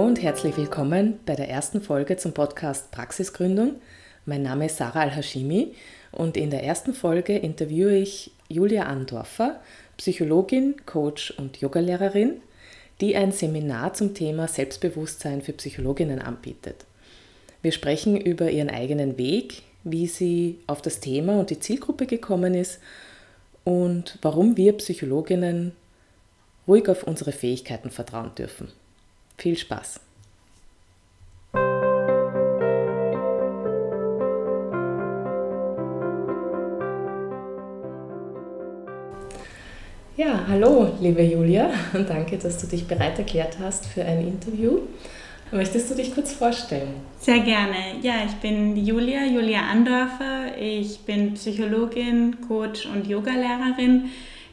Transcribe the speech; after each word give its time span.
Hallo 0.00 0.08
und 0.08 0.22
herzlich 0.22 0.56
willkommen 0.56 1.20
bei 1.26 1.34
der 1.34 1.50
ersten 1.50 1.82
Folge 1.82 2.16
zum 2.16 2.32
Podcast 2.32 2.90
Praxisgründung. 2.90 3.74
Mein 4.24 4.42
Name 4.42 4.64
ist 4.64 4.78
Sarah 4.78 5.02
Al-Hashimi 5.02 5.74
und 6.10 6.38
in 6.38 6.48
der 6.48 6.64
ersten 6.64 6.94
Folge 6.94 7.36
interviewe 7.36 7.94
ich 7.96 8.30
Julia 8.48 8.84
Andorfer, 8.84 9.60
Psychologin, 9.98 10.76
Coach 10.86 11.32
und 11.32 11.58
Yogalehrerin, 11.58 12.40
die 13.02 13.14
ein 13.14 13.30
Seminar 13.30 13.92
zum 13.92 14.14
Thema 14.14 14.48
Selbstbewusstsein 14.48 15.42
für 15.42 15.52
Psychologinnen 15.52 16.18
anbietet. 16.22 16.86
Wir 17.60 17.72
sprechen 17.72 18.18
über 18.18 18.50
ihren 18.50 18.70
eigenen 18.70 19.18
Weg, 19.18 19.64
wie 19.84 20.06
sie 20.06 20.60
auf 20.66 20.80
das 20.80 21.00
Thema 21.00 21.38
und 21.38 21.50
die 21.50 21.60
Zielgruppe 21.60 22.06
gekommen 22.06 22.54
ist 22.54 22.80
und 23.64 24.18
warum 24.22 24.56
wir 24.56 24.72
Psychologinnen 24.78 25.72
ruhig 26.66 26.88
auf 26.88 27.02
unsere 27.02 27.32
Fähigkeiten 27.32 27.90
vertrauen 27.90 28.34
dürfen. 28.34 28.68
Viel 29.40 29.56
Spaß! 29.56 30.00
Ja, 40.14 40.44
hallo, 40.46 40.92
liebe 41.00 41.22
Julia, 41.22 41.70
und 41.94 42.06
danke, 42.10 42.36
dass 42.36 42.58
du 42.58 42.66
dich 42.66 42.86
bereit 42.86 43.18
erklärt 43.18 43.56
hast 43.58 43.86
für 43.86 44.04
ein 44.04 44.28
Interview. 44.28 44.80
Möchtest 45.50 45.90
du 45.90 45.94
dich 45.94 46.14
kurz 46.14 46.34
vorstellen? 46.34 46.96
Sehr 47.18 47.40
gerne. 47.40 47.96
Ja, 48.02 48.16
ich 48.26 48.34
bin 48.42 48.76
Julia, 48.76 49.24
Julia 49.24 49.62
Andorfer. 49.62 50.58
Ich 50.60 51.00
bin 51.00 51.32
Psychologin, 51.32 52.42
Coach 52.46 52.84
und 52.84 53.06
Yogalehrerin. 53.06 54.10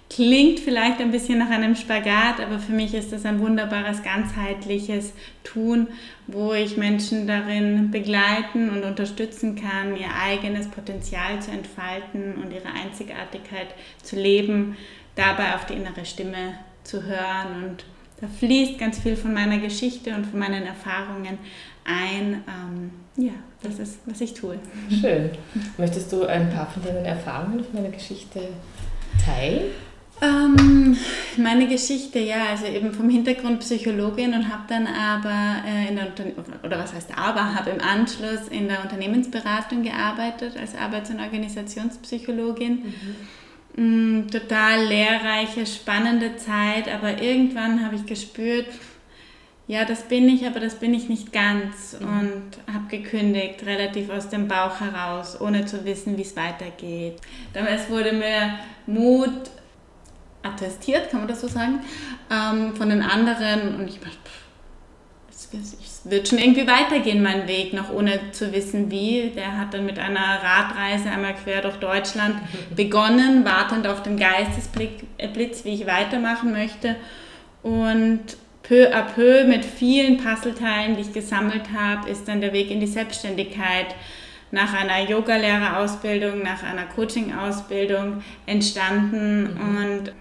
Klingt 0.10 0.62
vielleicht 0.62 1.02
ein 1.02 1.12
bisschen 1.12 1.40
nach 1.40 1.50
einem 1.50 1.76
Spagat, 1.76 2.40
aber 2.40 2.60
für 2.60 2.72
mich 2.72 2.94
ist 2.94 3.12
das 3.12 3.26
ein 3.26 3.40
wunderbares, 3.42 4.04
ganzheitliches 4.04 5.12
Tun, 5.44 5.88
wo 6.28 6.54
ich 6.54 6.78
Menschen 6.78 7.28
darin 7.28 7.92
begleiten 7.92 8.70
und 8.70 8.86
unterstützen 8.86 9.56
kann, 9.56 9.98
ihr 9.98 10.08
eigenes 10.24 10.70
Potenzial 10.70 11.42
zu 11.42 11.52
entfalten 11.52 12.36
und 12.36 12.54
ihre 12.54 12.70
Einzigartigkeit 12.70 13.68
zu 14.02 14.16
leben, 14.16 14.78
dabei 15.16 15.56
auf 15.56 15.66
die 15.66 15.74
innere 15.74 16.06
Stimme 16.06 16.54
zu 16.86 17.04
hören. 17.04 17.64
Und 17.66 17.86
da 18.22 18.28
fließt 18.28 18.80
ganz 18.80 19.00
viel 19.00 19.18
von 19.18 19.34
meiner 19.34 19.58
Geschichte 19.58 20.16
und 20.16 20.26
von 20.26 20.40
meinen 20.40 20.66
Erfahrungen 20.66 21.38
ein. 21.84 22.44
Ähm, 22.48 22.92
ja, 23.18 23.34
das 23.62 23.80
ist, 23.80 24.00
was 24.06 24.22
ich 24.22 24.34
tue. 24.34 24.58
Schön. 25.02 25.32
Möchtest 25.78 26.14
du 26.14 26.26
ein 26.26 26.50
paar 26.50 26.68
von 26.68 26.82
deinen 26.84 27.04
Erfahrungen 27.04 27.62
von 27.64 27.76
deiner 27.76 27.90
Geschichte 27.90 28.40
teilen? 29.24 29.66
Ähm, 30.20 30.98
meine 31.38 31.68
Geschichte, 31.68 32.20
ja, 32.20 32.48
also 32.50 32.66
eben 32.66 32.92
vom 32.92 33.10
Hintergrund 33.10 33.60
Psychologin 33.60 34.34
und 34.34 34.52
habe 34.52 34.64
dann 34.68 34.88
aber 34.88 35.64
in 35.88 35.96
der 35.96 36.08
Unterne 36.08 36.34
oder 36.64 36.80
was 36.80 36.94
heißt 36.94 37.16
aber, 37.16 37.54
habe 37.54 37.70
im 37.70 37.82
Anschluss 37.82 38.48
in 38.50 38.68
der 38.68 38.82
Unternehmensberatung 38.82 39.84
gearbeitet 39.84 40.58
als 40.60 40.76
Arbeits- 40.76 41.12
und 41.12 41.20
Organisationspsychologin. 41.20 42.84
Mhm. 42.84 43.16
Mm, 43.78 44.28
total 44.28 44.86
lehrreiche, 44.86 45.68
spannende 45.68 46.36
Zeit, 46.38 46.92
aber 46.92 47.22
irgendwann 47.22 47.86
habe 47.86 47.96
ich 47.96 48.08
gespürt, 48.08 48.66
ja, 49.68 49.86
das 49.86 50.04
bin 50.04 50.30
ich, 50.30 50.48
aber 50.48 50.60
das 50.60 50.76
bin 50.76 50.94
ich 50.96 51.10
nicht 51.10 51.32
ganz 51.32 51.98
mhm. 52.00 52.08
und 52.08 52.74
habe 52.74 52.88
gekündigt, 52.90 53.66
relativ 53.66 54.10
aus 54.10 54.30
dem 54.30 54.48
Bauch 54.48 54.80
heraus, 54.80 55.40
ohne 55.40 55.66
zu 55.66 55.86
wissen, 55.86 56.18
wie 56.18 56.22
es 56.24 56.36
weitergeht. 56.36 57.18
Damals 57.54 57.88
wurde 57.90 58.14
mir 58.14 58.58
Mut 58.88 59.52
attestiert, 60.44 61.10
kann 61.10 61.22
man 61.22 61.28
das 61.28 61.42
so 61.42 61.48
sagen, 61.48 61.80
ähm, 62.32 62.76
von 62.76 62.90
den 62.90 63.02
anderen. 63.02 63.76
Und 63.76 63.88
ich 63.88 64.00
dachte, 64.00 64.18
es 65.54 66.02
wird 66.06 66.28
schon 66.28 66.40
irgendwie 66.40 66.68
weitergehen, 66.68 67.22
mein 67.22 67.48
Weg, 67.48 67.74
noch 67.74 67.92
ohne 67.92 68.32
zu 68.32 68.52
wissen 68.52 68.92
wie. 68.92 69.32
Der 69.36 69.58
hat 69.58 69.74
dann 69.74 69.86
mit 69.86 70.00
einer 70.00 70.40
Radreise 70.44 71.10
einmal 71.10 71.36
quer 71.36 71.62
durch 71.62 71.78
Deutschland 71.78 72.36
begonnen, 72.76 73.46
wartend 73.46 73.88
auf 73.88 74.04
den 74.04 74.18
Geistesblitz, 74.18 75.64
wie 75.64 75.74
ich 75.74 75.86
weitermachen 75.86 76.52
möchte. 76.52 76.96
Und 77.64 78.22
peu 78.64 78.94
à 78.94 79.02
peu 79.04 79.46
mit 79.46 79.64
vielen 79.64 80.18
Puzzleteilen, 80.18 80.96
die 80.96 81.02
ich 81.02 81.14
gesammelt 81.14 81.72
habe, 81.76 82.10
ist 82.10 82.28
dann 82.28 82.42
der 82.42 82.54
Weg 82.54 82.70
in 82.70 82.80
die 82.80 82.88
Selbstständigkeit 82.88 83.96
nach 84.52 84.74
einer 84.74 85.10
Yogalehrerausbildung, 85.10 86.42
nach 86.42 86.64
einer 86.64 86.86
Coaching-Ausbildung 86.86 88.24
entstanden. 88.46 89.54
Mhm. 89.54 89.78
Und 89.78 90.12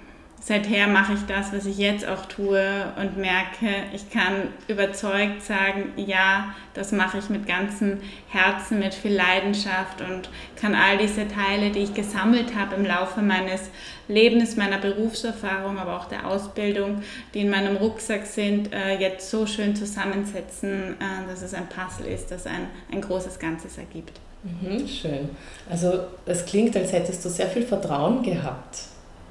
seither 0.46 0.86
mache 0.86 1.14
ich 1.14 1.26
das, 1.26 1.52
was 1.52 1.66
ich 1.66 1.76
jetzt 1.76 2.06
auch 2.06 2.24
tue 2.26 2.62
und 3.00 3.16
merke, 3.16 3.66
ich 3.92 4.10
kann 4.10 4.48
überzeugt 4.68 5.42
sagen, 5.42 5.92
ja, 5.96 6.54
das 6.72 6.92
mache 6.92 7.18
ich 7.18 7.28
mit 7.28 7.48
ganzem 7.48 7.98
Herzen, 8.28 8.78
mit 8.78 8.94
viel 8.94 9.12
Leidenschaft 9.12 10.02
und 10.02 10.28
kann 10.54 10.76
all 10.76 10.98
diese 10.98 11.26
Teile, 11.26 11.70
die 11.70 11.80
ich 11.80 11.94
gesammelt 11.94 12.54
habe 12.54 12.76
im 12.76 12.86
Laufe 12.86 13.22
meines 13.22 13.70
Lebens, 14.06 14.56
meiner 14.56 14.78
Berufserfahrung, 14.78 15.78
aber 15.78 15.96
auch 15.96 16.04
der 16.04 16.24
Ausbildung, 16.28 17.02
die 17.34 17.40
in 17.40 17.50
meinem 17.50 17.76
Rucksack 17.76 18.24
sind, 18.24 18.72
äh, 18.72 19.00
jetzt 19.00 19.28
so 19.28 19.46
schön 19.46 19.74
zusammensetzen, 19.74 20.94
äh, 21.00 21.28
dass 21.28 21.42
es 21.42 21.54
ein 21.54 21.68
Puzzle 21.68 22.06
ist, 22.06 22.30
das 22.30 22.46
ein, 22.46 22.68
ein 22.92 23.00
großes 23.00 23.40
Ganzes 23.40 23.78
ergibt. 23.78 24.20
Mhm, 24.44 24.86
schön. 24.86 25.30
Also 25.68 26.04
es 26.24 26.46
klingt, 26.46 26.76
als 26.76 26.92
hättest 26.92 27.24
du 27.24 27.30
sehr 27.30 27.48
viel 27.48 27.64
Vertrauen 27.64 28.22
gehabt 28.22 28.78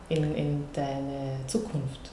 in, 0.10 0.36
in 0.36 0.66
deine 0.74 1.38
Zukunft? 1.48 2.12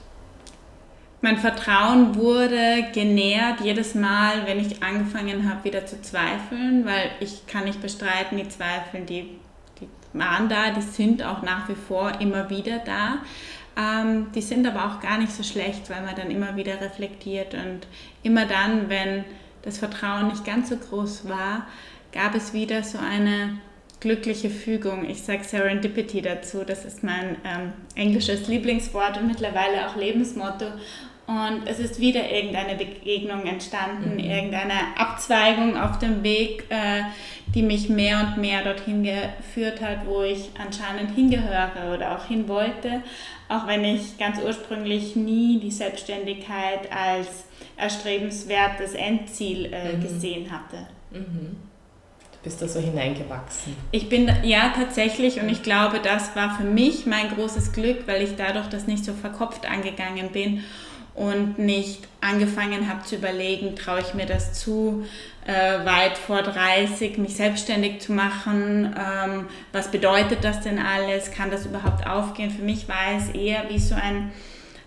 Mein 1.21 1.37
Vertrauen 1.37 2.15
wurde 2.15 2.87
genährt 2.93 3.61
jedes 3.61 3.95
Mal, 3.95 4.45
wenn 4.45 4.59
ich 4.59 4.83
angefangen 4.83 5.49
habe, 5.49 5.63
wieder 5.63 5.85
zu 5.85 6.01
zweifeln, 6.01 6.85
weil 6.85 7.11
ich 7.21 7.47
kann 7.47 7.63
nicht 7.63 7.81
bestreiten, 7.81 8.37
die 8.37 8.49
Zweifel, 8.49 9.05
die, 9.05 9.29
die 9.79 9.87
waren 10.11 10.49
da, 10.49 10.71
die 10.71 10.81
sind 10.81 11.23
auch 11.23 11.41
nach 11.41 11.69
wie 11.69 11.75
vor 11.75 12.19
immer 12.19 12.49
wieder 12.49 12.79
da. 12.79 13.19
Ähm, 13.77 14.33
die 14.35 14.41
sind 14.41 14.67
aber 14.67 14.85
auch 14.85 14.99
gar 14.99 15.17
nicht 15.17 15.31
so 15.31 15.43
schlecht, 15.43 15.89
weil 15.89 16.01
man 16.01 16.15
dann 16.15 16.29
immer 16.29 16.57
wieder 16.57 16.81
reflektiert 16.81 17.53
und 17.53 17.87
immer 18.21 18.45
dann, 18.45 18.89
wenn 18.89 19.23
das 19.61 19.77
Vertrauen 19.77 20.27
nicht 20.27 20.43
ganz 20.43 20.69
so 20.69 20.75
groß 20.75 21.29
war, 21.29 21.67
gab 22.11 22.35
es 22.35 22.53
wieder 22.53 22.83
so 22.83 22.97
eine 22.97 23.59
glückliche 24.03 24.49
Fügung. 24.49 25.09
Ich 25.09 25.23
sage 25.23 25.43
Serendipity 25.45 26.21
dazu. 26.21 26.63
Das 26.65 26.83
ist 26.83 27.03
mein 27.03 27.37
ähm, 27.45 27.73
englisches 27.95 28.47
Lieblingswort 28.49 29.17
und 29.17 29.27
mittlerweile 29.27 29.87
auch 29.87 29.95
Lebensmotto. 29.95 30.65
Und 31.25 31.65
es 31.65 31.79
ist 31.79 32.01
wieder 32.01 32.29
irgendeine 32.29 32.75
Begegnung 32.75 33.45
entstanden, 33.45 34.15
mhm. 34.15 34.19
irgendeine 34.19 34.73
Abzweigung 34.97 35.77
auf 35.77 35.97
dem 35.99 36.21
Weg, 36.21 36.65
äh, 36.67 37.03
die 37.55 37.63
mich 37.63 37.87
mehr 37.87 38.19
und 38.19 38.41
mehr 38.41 38.61
dorthin 38.61 39.03
geführt 39.03 39.81
hat, 39.81 40.05
wo 40.05 40.21
ich 40.21 40.49
anscheinend 40.61 41.15
hingehöre 41.15 41.95
oder 41.95 42.17
auch 42.17 42.25
hin 42.25 42.49
wollte. 42.49 43.01
Auch 43.47 43.67
wenn 43.67 43.85
ich 43.85 44.17
ganz 44.17 44.37
ursprünglich 44.43 45.15
nie 45.15 45.61
die 45.61 45.71
Selbstständigkeit 45.71 46.91
als 46.91 47.45
erstrebenswertes 47.77 48.95
Endziel 48.95 49.71
äh, 49.71 49.93
mhm. 49.93 50.01
gesehen 50.01 50.51
hatte. 50.51 50.87
Mhm 51.11 51.72
bist 52.43 52.61
da 52.61 52.67
so 52.67 52.79
hineingewachsen? 52.79 53.75
Ich 53.91 54.09
bin, 54.09 54.29
ja, 54.43 54.73
tatsächlich. 54.75 55.41
Und 55.41 55.49
ich 55.49 55.63
glaube, 55.63 55.99
das 56.03 56.35
war 56.35 56.55
für 56.57 56.65
mich 56.65 57.05
mein 57.05 57.29
großes 57.29 57.71
Glück, 57.71 58.05
weil 58.05 58.21
ich 58.21 58.35
dadurch 58.35 58.67
das 58.67 58.85
nicht 58.85 59.05
so 59.05 59.13
verkopft 59.13 59.65
angegangen 59.65 60.29
bin 60.31 60.63
und 61.15 61.59
nicht 61.59 62.07
angefangen 62.21 62.89
habe 62.89 63.03
zu 63.03 63.15
überlegen, 63.15 63.75
traue 63.75 64.01
ich 64.01 64.13
mir 64.13 64.25
das 64.25 64.53
zu, 64.53 65.05
äh, 65.45 65.85
weit 65.85 66.17
vor 66.17 66.41
30 66.41 67.17
mich 67.17 67.35
selbstständig 67.35 68.01
zu 68.01 68.13
machen, 68.13 68.95
ähm, 68.97 69.47
was 69.71 69.91
bedeutet 69.91 70.43
das 70.43 70.61
denn 70.61 70.79
alles, 70.79 71.31
kann 71.31 71.51
das 71.51 71.65
überhaupt 71.65 72.07
aufgehen? 72.07 72.49
Für 72.49 72.63
mich 72.63 72.87
war 72.87 73.15
es 73.17 73.29
eher 73.29 73.69
wie 73.69 73.79
so 73.79 73.93
ein, 73.93 74.31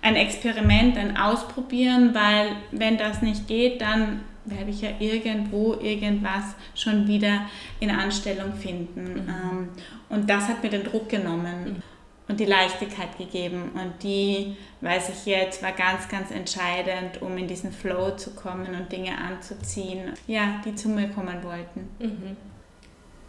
ein 0.03 0.17
Experiment, 0.17 0.97
ein 0.97 1.17
Ausprobieren, 1.17 2.15
weil 2.15 2.57
wenn 2.73 2.99
das 2.99 3.23
nicht 3.23 3.47
geht, 3.47 3.81
dann 3.81 4.23
werde 4.47 4.71
ich 4.71 4.81
ja 4.81 4.91
irgendwo 4.99 5.75
irgendwas 5.75 6.55
schon 6.75 7.07
wieder 7.07 7.47
in 7.81 7.91
Anstellung 7.91 8.55
finden. 8.55 9.15
Mhm. 9.15 9.29
Ähm, 9.29 9.69
und 10.09 10.31
das 10.31 10.49
hat 10.49 10.63
mir 10.63 10.71
den 10.71 10.85
Druck 10.85 11.09
genommen 11.09 11.65
mhm. 11.65 11.83
und 12.29 12.41
die 12.41 12.45
Leichtigkeit 12.45 13.19
gegeben. 13.19 13.71
Und 13.75 14.03
die, 14.03 14.57
weiß 14.81 15.11
ich 15.11 15.27
jetzt, 15.27 15.63
war 15.63 15.73
ganz, 15.73 16.09
ganz 16.09 16.31
entscheidend, 16.31 17.21
um 17.21 17.37
in 17.37 17.49
diesen 17.49 17.73
Flow 17.73 18.13
zu 18.17 18.31
kommen 18.31 18.75
und 18.75 18.91
Dinge 18.91 19.19
anzuziehen, 19.19 20.13
ja, 20.27 20.61
die 20.65 20.75
zu 20.75 20.89
mir 20.89 21.09
kommen 21.09 21.43
wollten. 21.43 21.89
Mhm. 21.99 22.37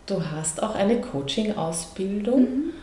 Du 0.06 0.24
hast 0.24 0.64
auch 0.64 0.76
eine 0.76 1.02
Coaching-Ausbildung. 1.02 2.42
Mhm. 2.42 2.74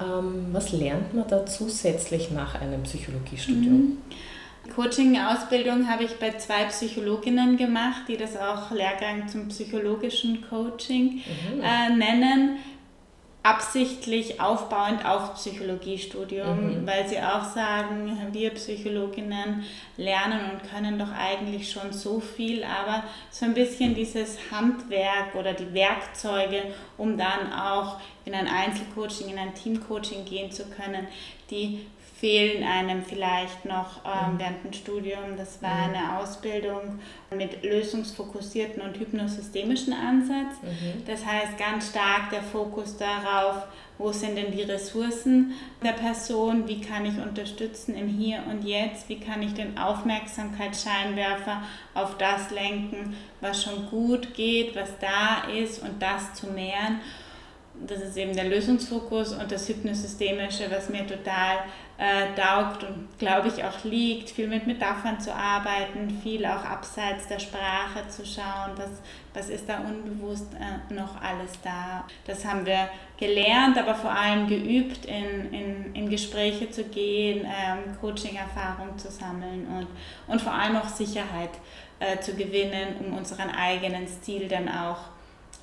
Ähm, 0.00 0.46
was 0.52 0.72
lernt 0.72 1.14
man 1.14 1.28
da 1.28 1.46
zusätzlich 1.46 2.30
nach 2.30 2.60
einem 2.60 2.82
Psychologiestudium? 2.82 3.74
Mhm. 3.74 3.98
Coaching-Ausbildung 4.74 5.90
habe 5.90 6.04
ich 6.04 6.18
bei 6.18 6.30
zwei 6.38 6.64
Psychologinnen 6.64 7.56
gemacht, 7.56 8.02
die 8.08 8.16
das 8.16 8.36
auch 8.36 8.70
Lehrgang 8.70 9.28
zum 9.28 9.48
psychologischen 9.48 10.46
Coaching 10.48 11.16
mhm. 11.16 11.60
äh, 11.62 11.90
nennen. 11.94 12.58
absichtlich 13.44 14.40
aufbauend 14.40 15.04
auf 15.04 15.34
Psychologiestudium, 15.34 16.82
mhm. 16.82 16.86
weil 16.86 17.08
sie 17.08 17.18
auch 17.18 17.42
sagen, 17.42 18.16
wir 18.30 18.50
Psychologinnen 18.50 19.64
lernen 19.96 20.52
und 20.52 20.70
können 20.70 20.96
doch 20.96 21.10
eigentlich 21.10 21.68
schon 21.68 21.92
so 21.92 22.20
viel, 22.20 22.62
aber 22.62 23.02
so 23.30 23.46
ein 23.46 23.54
bisschen 23.54 23.96
dieses 23.96 24.38
Handwerk 24.52 25.34
oder 25.34 25.54
die 25.54 25.74
Werkzeuge, 25.74 26.62
um 26.96 27.18
dann 27.18 27.52
auch 27.52 27.98
in 28.24 28.34
ein 28.34 28.46
Einzelcoaching, 28.46 29.30
in 29.30 29.38
ein 29.38 29.54
Teamcoaching 29.54 30.24
gehen 30.24 30.52
zu 30.52 30.64
können, 30.66 31.08
die 31.50 31.80
fehlen 32.22 32.62
einem 32.62 33.04
vielleicht 33.04 33.64
noch 33.64 34.04
ähm, 34.04 34.34
mhm. 34.34 34.38
während 34.38 34.64
dem 34.64 34.72
Studium. 34.72 35.36
Das 35.36 35.60
war 35.60 35.88
mhm. 35.88 35.94
eine 35.94 36.18
Ausbildung 36.20 37.00
mit 37.34 37.64
lösungsfokussierten 37.64 38.80
und 38.80 38.96
hypnosystemischen 38.96 39.92
Ansatz. 39.92 40.62
Mhm. 40.62 41.04
Das 41.04 41.26
heißt 41.26 41.58
ganz 41.58 41.90
stark 41.90 42.30
der 42.30 42.44
Fokus 42.44 42.96
darauf, 42.96 43.64
wo 43.98 44.12
sind 44.12 44.36
denn 44.36 44.52
die 44.52 44.62
Ressourcen 44.62 45.54
der 45.82 45.94
Person, 45.94 46.68
wie 46.68 46.80
kann 46.80 47.04
ich 47.04 47.18
unterstützen 47.18 47.96
im 47.96 48.06
Hier 48.06 48.44
und 48.48 48.62
Jetzt, 48.62 49.08
wie 49.08 49.18
kann 49.18 49.42
ich 49.42 49.54
den 49.54 49.76
Aufmerksamkeitsscheinwerfer 49.76 51.64
auf 51.94 52.16
das 52.18 52.52
lenken, 52.52 53.16
was 53.40 53.64
schon 53.64 53.90
gut 53.90 54.32
geht, 54.34 54.76
was 54.76 54.96
da 55.00 55.50
ist 55.52 55.82
und 55.82 56.00
das 56.00 56.34
zu 56.34 56.46
mehren 56.46 57.00
das 57.74 58.00
ist 58.00 58.16
eben 58.16 58.34
der 58.34 58.44
Lösungsfokus 58.44 59.32
und 59.32 59.50
das 59.50 59.68
Hypnosystemische, 59.68 60.70
was 60.70 60.88
mir 60.88 61.06
total 61.06 61.58
äh, 61.98 62.34
taugt 62.38 62.84
und 62.84 63.08
glaube 63.18 63.48
ich 63.48 63.64
auch 63.64 63.84
liegt, 63.84 64.30
viel 64.30 64.46
mit 64.46 64.66
Metaphern 64.66 65.18
zu 65.20 65.34
arbeiten, 65.34 66.10
viel 66.22 66.44
auch 66.46 66.64
abseits 66.64 67.28
der 67.28 67.38
Sprache 67.38 68.06
zu 68.08 68.24
schauen, 68.24 68.72
was, 68.76 68.90
was 69.34 69.48
ist 69.48 69.68
da 69.68 69.80
unbewusst 69.80 70.48
äh, 70.54 70.92
noch 70.92 71.20
alles 71.22 71.52
da. 71.62 72.04
Das 72.26 72.44
haben 72.44 72.66
wir 72.66 72.88
gelernt, 73.18 73.78
aber 73.78 73.94
vor 73.94 74.12
allem 74.12 74.48
geübt, 74.48 75.06
in, 75.06 75.52
in, 75.52 75.94
in 75.94 76.10
Gespräche 76.10 76.70
zu 76.70 76.84
gehen, 76.84 77.46
ähm, 77.46 77.96
Coaching-Erfahrung 78.00 78.98
zu 78.98 79.10
sammeln 79.10 79.66
und, 79.66 79.86
und 80.26 80.40
vor 80.40 80.52
allem 80.52 80.76
auch 80.76 80.88
Sicherheit 80.88 81.50
äh, 82.00 82.18
zu 82.20 82.34
gewinnen, 82.34 82.96
um 83.00 83.16
unseren 83.16 83.50
eigenen 83.50 84.06
Stil 84.08 84.48
dann 84.48 84.68
auch 84.68 84.98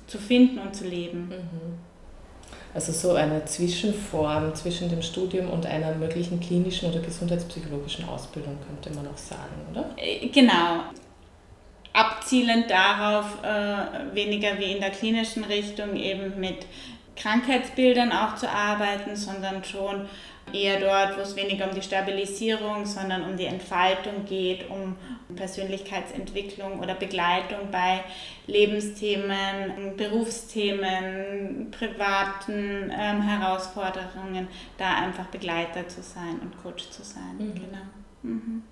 zu 0.06 0.18
finden 0.18 0.58
und 0.58 0.74
zu 0.74 0.86
leben. 0.86 1.28
Mhm. 1.28 1.89
Also 2.72 2.92
so 2.92 3.14
eine 3.14 3.44
Zwischenform 3.44 4.54
zwischen 4.54 4.88
dem 4.88 5.02
Studium 5.02 5.50
und 5.50 5.66
einer 5.66 5.92
möglichen 5.94 6.38
klinischen 6.38 6.90
oder 6.90 7.00
gesundheitspsychologischen 7.00 8.08
Ausbildung, 8.08 8.56
könnte 8.66 8.96
man 8.96 9.12
auch 9.12 9.18
sagen, 9.18 9.54
oder? 9.70 9.90
Äh, 9.96 10.28
genau. 10.28 10.84
Abzielend 11.92 12.70
darauf, 12.70 13.42
äh, 13.42 14.14
weniger 14.14 14.56
wie 14.58 14.72
in 14.72 14.80
der 14.80 14.90
klinischen 14.90 15.42
Richtung 15.42 15.96
eben 15.96 16.38
mit 16.38 16.66
Krankheitsbildern 17.16 18.12
auch 18.12 18.36
zu 18.36 18.48
arbeiten, 18.48 19.16
sondern 19.16 19.64
schon 19.64 20.08
eher 20.52 20.80
dort, 20.80 21.16
wo 21.16 21.22
es 21.22 21.36
weniger 21.36 21.68
um 21.68 21.74
die 21.74 21.82
Stabilisierung, 21.82 22.86
sondern 22.86 23.22
um 23.24 23.36
die 23.36 23.46
Entfaltung 23.46 24.24
geht, 24.24 24.68
um 24.70 24.96
Persönlichkeitsentwicklung 25.36 26.80
oder 26.80 26.94
Begleitung 26.94 27.70
bei 27.70 28.00
Lebensthemen, 28.46 29.96
Berufsthemen, 29.96 31.70
privaten 31.70 32.92
ähm, 32.92 33.22
Herausforderungen, 33.22 34.48
da 34.78 34.96
einfach 34.96 35.26
Begleiter 35.26 35.88
zu 35.88 36.02
sein 36.02 36.40
und 36.40 36.60
Coach 36.62 36.90
zu 36.90 37.02
sein. 37.02 37.36
Mhm. 37.38 37.54
Genau. 37.54 37.84
Mhm. 38.22 38.62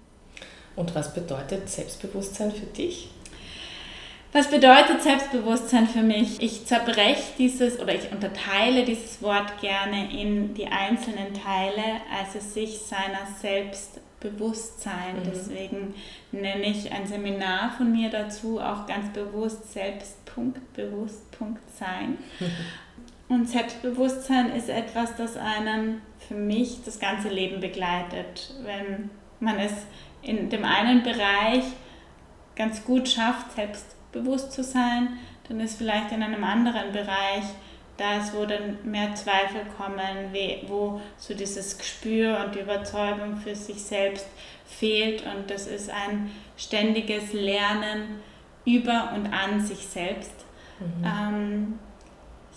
Und 0.76 0.94
was 0.94 1.12
bedeutet 1.12 1.68
Selbstbewusstsein 1.68 2.52
für 2.52 2.66
dich? 2.66 3.10
Was 4.30 4.50
bedeutet 4.50 5.02
Selbstbewusstsein 5.02 5.88
für 5.88 6.02
mich? 6.02 6.42
Ich 6.42 6.66
zerbreche 6.66 7.32
dieses 7.38 7.80
oder 7.80 7.94
ich 7.94 8.12
unterteile 8.12 8.84
dieses 8.84 9.22
Wort 9.22 9.58
gerne 9.62 10.12
in 10.12 10.52
die 10.52 10.66
einzelnen 10.66 11.32
Teile, 11.32 12.02
also 12.14 12.38
sich 12.38 12.78
seiner 12.78 13.26
Selbstbewusstsein. 13.40 15.16
Mhm. 15.16 15.22
Deswegen 15.24 15.94
nenne 16.30 16.66
ich 16.66 16.92
ein 16.92 17.06
Seminar 17.06 17.70
von 17.70 17.90
mir 17.90 18.10
dazu 18.10 18.60
auch 18.60 18.86
ganz 18.86 19.10
bewusst 19.14 19.72
Selbstbewusst.sein. 19.72 22.18
Und 23.30 23.48
Selbstbewusstsein 23.48 24.54
ist 24.54 24.68
etwas, 24.68 25.16
das 25.16 25.38
einen 25.38 26.02
für 26.26 26.34
mich 26.34 26.80
das 26.84 26.98
ganze 26.98 27.28
Leben 27.28 27.60
begleitet. 27.60 28.52
Wenn 28.62 29.08
man 29.40 29.58
es 29.58 29.72
in 30.20 30.50
dem 30.50 30.64
einen 30.64 31.02
Bereich 31.02 31.64
ganz 32.56 32.84
gut 32.84 33.08
schafft, 33.08 33.52
selbst 33.52 33.97
bewusst 34.12 34.52
zu 34.52 34.62
sein, 34.62 35.18
dann 35.48 35.60
ist 35.60 35.78
vielleicht 35.78 36.12
in 36.12 36.22
einem 36.22 36.44
anderen 36.44 36.92
Bereich 36.92 37.44
das, 37.96 38.32
wo 38.32 38.44
dann 38.44 38.78
mehr 38.84 39.14
Zweifel 39.14 39.62
kommen, 39.76 40.32
wo 40.68 41.00
so 41.16 41.34
dieses 41.34 41.78
Gespür 41.78 42.44
und 42.44 42.54
die 42.54 42.60
Überzeugung 42.60 43.36
für 43.36 43.54
sich 43.54 43.82
selbst 43.82 44.26
fehlt. 44.66 45.24
Und 45.24 45.50
das 45.50 45.66
ist 45.66 45.90
ein 45.90 46.30
ständiges 46.56 47.32
Lernen 47.32 48.20
über 48.64 49.12
und 49.14 49.32
an 49.32 49.60
sich 49.60 49.86
selbst. 49.86 50.44
Mhm. 50.78 51.04
Ähm, 51.04 51.78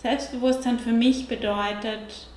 Selbstbewusstsein 0.02 0.78
für 0.78 0.92
mich 0.92 1.28
bedeutet, 1.28 2.28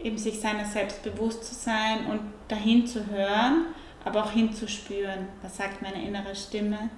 eben 0.00 0.16
sich 0.16 0.40
seiner 0.40 0.64
selbst 0.64 1.02
bewusst 1.02 1.44
zu 1.44 1.54
sein 1.54 2.06
und 2.06 2.20
dahin 2.48 2.86
zu 2.86 3.06
hören, 3.08 3.66
aber 4.04 4.24
auch 4.24 4.30
hinzuspüren, 4.30 5.28
was 5.42 5.56
sagt 5.56 5.82
meine 5.82 6.06
innere 6.06 6.36
Stimme, 6.36 6.90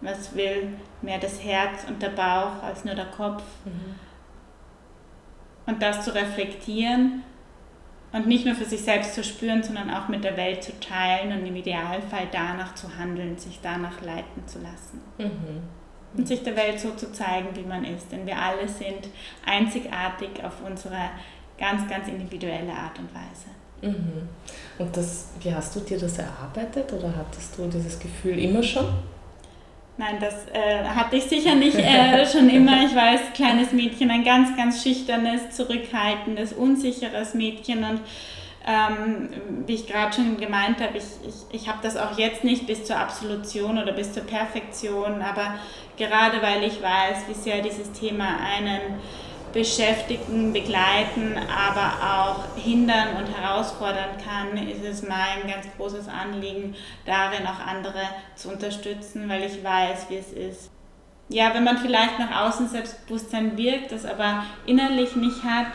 was 0.00 0.34
will 0.34 0.68
mehr 1.02 1.18
das 1.18 1.42
Herz 1.42 1.84
und 1.88 2.02
der 2.02 2.10
Bauch 2.10 2.62
als 2.62 2.84
nur 2.84 2.94
der 2.94 3.06
Kopf. 3.06 3.42
Mhm. 3.64 3.94
Und 5.66 5.82
das 5.82 6.04
zu 6.04 6.14
reflektieren 6.14 7.24
und 8.12 8.26
nicht 8.26 8.46
nur 8.46 8.54
für 8.54 8.64
sich 8.64 8.80
selbst 8.80 9.14
zu 9.14 9.22
spüren, 9.22 9.62
sondern 9.62 9.90
auch 9.90 10.08
mit 10.08 10.24
der 10.24 10.36
Welt 10.36 10.62
zu 10.62 10.72
teilen 10.80 11.38
und 11.38 11.46
im 11.46 11.56
Idealfall 11.56 12.28
danach 12.32 12.74
zu 12.74 12.96
handeln, 12.96 13.36
sich 13.36 13.60
danach 13.62 14.00
leiten 14.00 14.46
zu 14.46 14.60
lassen. 14.60 15.00
Mhm. 15.18 15.62
Und 16.16 16.26
sich 16.26 16.42
der 16.42 16.56
Welt 16.56 16.80
so 16.80 16.92
zu 16.92 17.12
zeigen, 17.12 17.48
wie 17.54 17.64
man 17.64 17.84
ist. 17.84 18.10
Denn 18.10 18.26
wir 18.26 18.38
alle 18.38 18.66
sind 18.66 19.10
einzigartig 19.44 20.42
auf 20.42 20.54
unsere 20.64 21.10
ganz, 21.58 21.86
ganz 21.88 22.08
individuelle 22.08 22.72
Art 22.72 22.98
und 22.98 23.10
Weise. 23.14 23.48
Mhm. 23.82 24.28
Und 24.78 24.96
das, 24.96 25.28
wie 25.40 25.54
hast 25.54 25.76
du 25.76 25.80
dir 25.80 25.98
das 25.98 26.18
erarbeitet 26.18 26.90
oder 26.94 27.14
hattest 27.14 27.58
du 27.58 27.66
dieses 27.66 27.98
Gefühl 27.98 28.38
immer 28.38 28.62
schon? 28.62 28.86
Nein, 29.98 30.18
das 30.20 30.46
äh, 30.52 30.84
hatte 30.84 31.16
ich 31.16 31.24
sicher 31.24 31.56
nicht 31.56 31.76
äh, 31.76 32.24
schon 32.32 32.48
immer. 32.48 32.84
Ich 32.84 32.94
war 32.94 33.08
als 33.08 33.32
kleines 33.34 33.72
Mädchen 33.72 34.12
ein 34.12 34.22
ganz, 34.22 34.56
ganz 34.56 34.80
schüchternes, 34.82 35.50
zurückhaltendes, 35.50 36.52
unsicheres 36.52 37.34
Mädchen 37.34 37.82
und 37.82 38.00
ähm, 38.64 39.28
wie 39.66 39.74
ich 39.74 39.88
gerade 39.88 40.14
schon 40.14 40.36
gemeint 40.36 40.80
habe, 40.80 40.98
ich, 40.98 41.04
ich, 41.26 41.62
ich 41.62 41.68
habe 41.68 41.78
das 41.82 41.96
auch 41.96 42.16
jetzt 42.16 42.44
nicht 42.44 42.66
bis 42.66 42.84
zur 42.84 42.96
Absolution 42.96 43.78
oder 43.78 43.92
bis 43.92 44.12
zur 44.12 44.22
Perfektion, 44.22 45.20
aber 45.20 45.54
gerade 45.96 46.42
weil 46.42 46.62
ich 46.62 46.80
weiß, 46.80 47.24
wie 47.28 47.34
sehr 47.34 47.60
dieses 47.60 47.90
Thema 47.92 48.36
einen 48.56 49.00
beschäftigen, 49.52 50.52
begleiten, 50.52 51.36
aber 51.36 52.20
auch 52.22 52.56
hindern 52.56 53.16
und 53.16 53.26
herausfordern 53.26 54.10
kann, 54.24 54.56
ist 54.68 54.84
es 54.84 55.02
mein 55.02 55.48
ganz 55.48 55.66
großes 55.76 56.08
Anliegen, 56.08 56.74
darin 57.06 57.46
auch 57.46 57.60
andere 57.66 58.02
zu 58.34 58.50
unterstützen, 58.50 59.28
weil 59.28 59.44
ich 59.44 59.62
weiß, 59.62 60.06
wie 60.10 60.16
es 60.16 60.32
ist, 60.32 60.70
ja, 61.30 61.52
wenn 61.52 61.64
man 61.64 61.76
vielleicht 61.76 62.18
nach 62.18 62.46
außen 62.46 62.68
Selbstbewusstsein 62.68 63.56
wirkt, 63.58 63.92
das 63.92 64.06
aber 64.06 64.44
innerlich 64.64 65.14
nicht 65.14 65.42
hat 65.44 65.66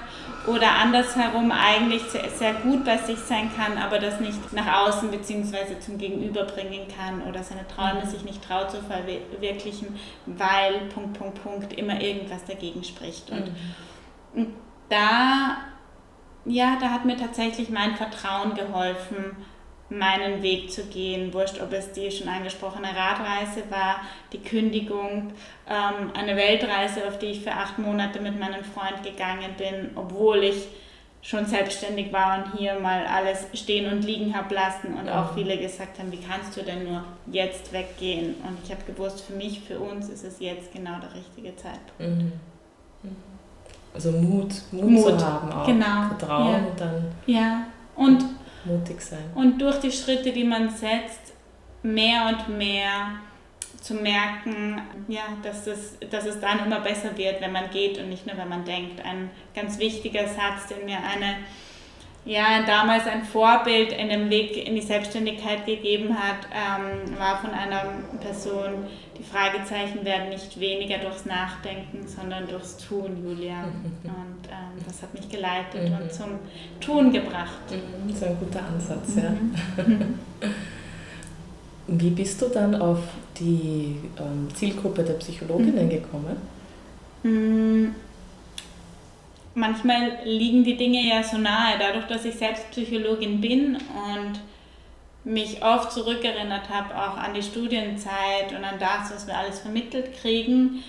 oder 0.46 0.76
andersherum 0.76 1.52
eigentlich 1.52 2.04
sehr, 2.04 2.30
sehr 2.30 2.54
gut 2.56 2.84
bei 2.84 2.98
sich 2.98 3.18
sein 3.18 3.50
kann, 3.56 3.78
aber 3.78 4.00
das 4.00 4.20
nicht 4.20 4.52
nach 4.52 4.88
außen 4.88 5.10
bzw. 5.10 5.80
zum 5.80 5.98
Gegenüber 5.98 6.44
bringen 6.44 6.88
kann 6.98 7.22
oder 7.24 7.44
seine 7.44 7.68
Träume 7.68 8.04
mhm. 8.04 8.10
sich 8.10 8.24
nicht 8.26 8.44
traut 8.44 8.72
zu 8.72 8.78
verwirklichen, 8.82 9.98
weil 10.26 10.82
Punkt, 10.94 11.18
Punkt, 11.18 11.44
Punkt 11.44 11.74
immer 11.74 12.00
irgendwas 12.02 12.44
dagegen 12.46 12.84
spricht. 12.84 13.30
Und, 13.32 13.46
mhm. 13.46 13.56
und 14.36 14.48
da, 14.90 15.58
ja, 16.46 16.78
da 16.80 16.90
hat 16.90 17.06
mir 17.06 17.18
tatsächlich 17.18 17.70
mein 17.70 17.96
Vertrauen 17.96 18.54
geholfen, 18.54 19.38
meinen 19.98 20.42
Weg 20.42 20.72
zu 20.72 20.86
gehen. 20.86 21.34
Wurscht, 21.34 21.62
ob 21.62 21.72
es 21.74 21.92
die 21.92 22.12
schon 22.12 22.28
angesprochene 22.28 22.88
Radreise 22.88 23.64
war, 23.70 24.02
die 24.32 24.40
Kündigung, 24.40 25.34
ähm, 25.70 26.12
eine 26.14 26.36
Weltreise, 26.36 27.08
auf 27.08 27.20
die 27.20 27.28
ich 27.28 27.42
für 27.42 27.52
acht 27.52 27.78
Monate 27.80 28.20
mit 28.20 28.40
meinem 28.40 28.64
Freund 28.64 29.04
gegangen 29.04 29.52
bin, 29.58 29.92
obwohl 29.96 30.44
ich 30.44 30.68
schon 31.22 31.46
selbstständig 31.46 32.12
war 32.12 32.38
und 32.38 32.60
hier 32.60 32.78
mal 32.80 33.06
alles 33.06 33.48
stehen 33.54 33.92
und 33.92 34.02
liegen 34.04 34.36
habe 34.36 34.54
lassen 34.54 34.94
und 34.96 35.08
auch 35.10 35.34
viele 35.34 35.58
gesagt 35.58 35.98
haben, 35.98 36.12
wie 36.12 36.20
kannst 36.20 36.58
du 36.58 36.64
denn 36.64 36.84
nur 36.84 37.06
jetzt 37.32 37.72
weggehen? 37.72 38.36
Und 38.46 38.58
ich 38.64 38.72
habe 38.72 38.84
gewusst, 38.86 39.22
für 39.22 39.34
mich, 39.34 39.62
für 39.62 39.80
uns 39.80 40.10
ist 40.10 40.26
es 40.26 40.40
jetzt 40.40 40.74
genau 40.74 41.00
der 41.00 41.14
richtige 41.16 41.56
Zeitpunkt. 41.56 42.24
Mhm. 42.24 42.32
mhm. 43.04 43.16
Also 43.94 44.12
Mut, 44.12 44.54
Mut, 44.72 44.90
Mut, 44.90 45.20
zu 45.20 45.26
haben 45.26 45.52
auch. 45.52 45.68
Genau. 45.68 46.08
Vertrauen 46.08 46.52
ja. 46.52 46.58
und 46.58 46.80
dann. 46.80 47.12
Ja. 47.28 47.68
Und 47.96 48.26
mutig 48.66 49.02
sein. 49.02 49.24
Und 49.36 49.62
durch 49.62 49.80
die 49.80 49.92
Schritte, 49.92 50.32
die 50.32 50.44
man 50.44 50.70
setzt, 50.70 51.34
mehr 51.82 52.28
und 52.28 52.58
mehr 52.58 53.20
zu 53.82 53.96
merken, 53.96 54.82
ja, 55.10 55.24
dass, 55.42 55.68
es, 55.68 55.98
dass 56.10 56.26
es 56.26 56.40
dann 56.40 56.66
immer 56.66 56.80
besser 56.80 57.18
wird, 57.18 57.42
wenn 57.42 57.52
man 57.52 57.70
geht 57.70 57.98
und 57.98 58.10
nicht 58.10 58.26
nur, 58.26 58.38
wenn 58.38 58.48
man 58.48 58.64
denkt. 58.64 59.04
Ein 59.04 59.30
ganz 59.54 59.78
wichtiger 59.78 60.26
Satz, 60.26 60.68
den 60.70 60.86
mir 60.86 60.98
eine 60.98 61.36
ja, 62.26 62.64
damals 62.66 63.06
ein 63.06 63.26
Vorbild 63.26 63.92
in 63.92 64.10
dem 64.10 64.30
Weg 64.30 64.56
in 64.66 64.76
die 64.76 64.82
Selbstständigkeit 64.82 65.66
gegeben 65.66 66.18
hat, 66.18 66.48
ähm, 66.54 67.20
war 67.20 67.40
von 67.40 67.50
einer 67.52 67.84
Person, 68.22 68.88
die 69.18 69.24
Fragezeichen 69.24 70.04
werden 70.06 70.30
nicht 70.30 70.60
weniger 70.60 70.98
durchs 70.98 71.26
Nachdenken, 71.26 72.08
sondern 72.08 72.48
durchs 72.48 72.78
Tun, 72.78 73.24
Julia. 73.24 73.64
Und 74.04 74.48
ähm, 74.50 74.84
das 74.86 75.02
hat 75.02 75.14
mich 75.14 75.30
geleitet 75.30 75.90
mhm. 75.90 75.96
und 75.96 76.12
zum 76.12 76.30
Tun 76.80 77.12
gebracht. 77.12 77.72
Mhm. 77.72 78.08
Das 78.08 78.18
ist 78.18 78.24
ein 78.24 78.38
guter 78.40 78.66
Ansatz, 78.66 79.16
ja. 79.16 79.30
Mhm. 79.84 80.20
Wie 82.00 82.10
bist 82.10 82.42
du 82.42 82.48
dann 82.48 82.76
auf 82.76 83.00
die 83.40 83.98
ähm, 84.20 84.48
Zielgruppe 84.54 85.04
der 85.04 85.14
Psychologinnen 85.14 85.86
mhm. 85.86 85.90
gekommen? 85.90 86.38
Manchmal 89.56 90.18
liegen 90.26 90.64
die 90.64 90.76
Dinge 90.76 91.08
ja 91.08 91.24
so 91.24 91.38
nahe, 91.38 91.76
dadurch, 91.80 92.06
dass 92.08 92.26
ich 92.26 92.36
selbst 92.36 92.70
Psychologin 92.72 93.40
bin 93.40 93.76
und 93.76 94.42
mich 95.24 95.64
oft 95.64 95.92
zurückerinnert 95.92 96.70
habe, 96.70 96.96
auch 96.96 97.18
an 97.18 97.34
die 97.34 97.44
Studienzeit 97.44 98.52
und 98.52 98.64
an 98.64 98.80
das, 98.80 99.14
was 99.14 99.28
wir 99.28 99.38
alles 99.38 99.60
vermittelt 99.60 100.14
kriegen, 100.20 100.84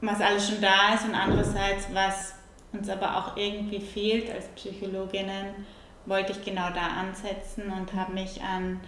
was 0.00 0.20
alles 0.20 0.48
schon 0.48 0.60
da 0.60 0.94
ist 0.94 1.04
und 1.04 1.14
andererseits, 1.14 1.88
was 1.92 2.34
uns 2.72 2.88
aber 2.88 3.16
auch 3.16 3.36
irgendwie 3.36 3.80
fehlt 3.80 4.30
als 4.30 4.48
Psychologinnen, 4.48 5.66
wollte 6.04 6.32
ich 6.32 6.44
genau 6.44 6.70
da 6.70 7.00
ansetzen 7.00 7.72
und 7.72 7.92
habe 7.94 8.12
mich 8.12 8.42
an 8.42 8.80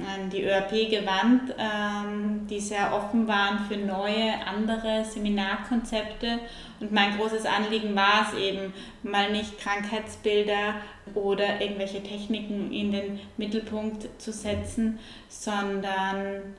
an 0.00 0.30
die 0.30 0.42
ÖRP 0.42 0.90
gewandt, 0.90 1.54
ähm, 1.58 2.46
die 2.48 2.60
sehr 2.60 2.94
offen 2.94 3.28
waren 3.28 3.60
für 3.66 3.76
neue, 3.76 4.34
andere 4.46 5.04
Seminarkonzepte. 5.04 6.38
Und 6.80 6.92
mein 6.92 7.16
großes 7.16 7.46
Anliegen 7.46 7.94
war 7.94 8.28
es 8.28 8.38
eben, 8.38 8.72
mal 9.02 9.30
nicht 9.30 9.58
Krankheitsbilder 9.58 10.74
oder 11.14 11.60
irgendwelche 11.60 12.02
Techniken 12.02 12.72
in 12.72 12.92
den 12.92 13.20
Mittelpunkt 13.36 14.08
zu 14.20 14.32
setzen, 14.32 14.98
sondern 15.28 16.54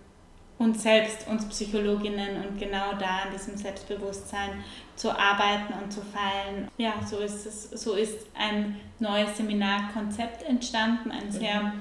uns 0.58 0.84
selbst, 0.84 1.28
uns 1.28 1.48
Psychologinnen 1.50 2.46
und 2.46 2.60
genau 2.60 2.94
da 3.00 3.24
an 3.26 3.34
diesem 3.34 3.58
Selbstbewusstsein 3.58 4.64
zu 4.96 5.12
arbeiten 5.12 5.74
und 5.82 5.92
zu 5.92 6.02
feilen. 6.02 6.70
Ja, 6.78 6.94
so 7.06 7.18
ist 7.18 7.46
es, 7.46 7.70
so 7.72 7.94
ist 7.94 8.28
ein 8.36 8.80
neues 9.00 9.38
Seminarkonzept 9.38 10.44
entstanden, 10.44 11.12
ein 11.12 11.32
sehr 11.32 11.74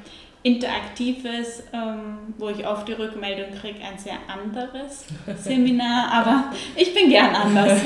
interaktives, 0.43 1.63
ähm, 1.73 2.35
wo 2.39 2.49
ich 2.49 2.67
oft 2.67 2.89
die 2.89 2.93
Rückmeldung 2.93 3.57
kriege, 3.59 3.79
ein 3.81 3.99
sehr 3.99 4.19
anderes 4.27 5.07
Seminar, 5.43 6.11
aber 6.13 6.53
ich 6.75 6.93
bin 6.93 7.09
gern 7.09 7.35
anders. 7.35 7.81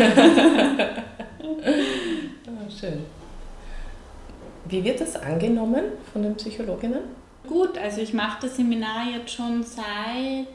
oh, 1.43 2.71
schön. 2.81 3.05
Wie 4.69 4.83
wird 4.83 5.01
das 5.01 5.17
angenommen 5.17 5.85
von 6.13 6.23
den 6.23 6.35
Psychologinnen? 6.35 7.01
Gut, 7.47 7.79
also 7.79 8.01
ich 8.01 8.13
mache 8.13 8.39
das 8.43 8.57
Seminar 8.57 9.07
jetzt 9.15 9.33
schon 9.33 9.63
seit 9.63 10.47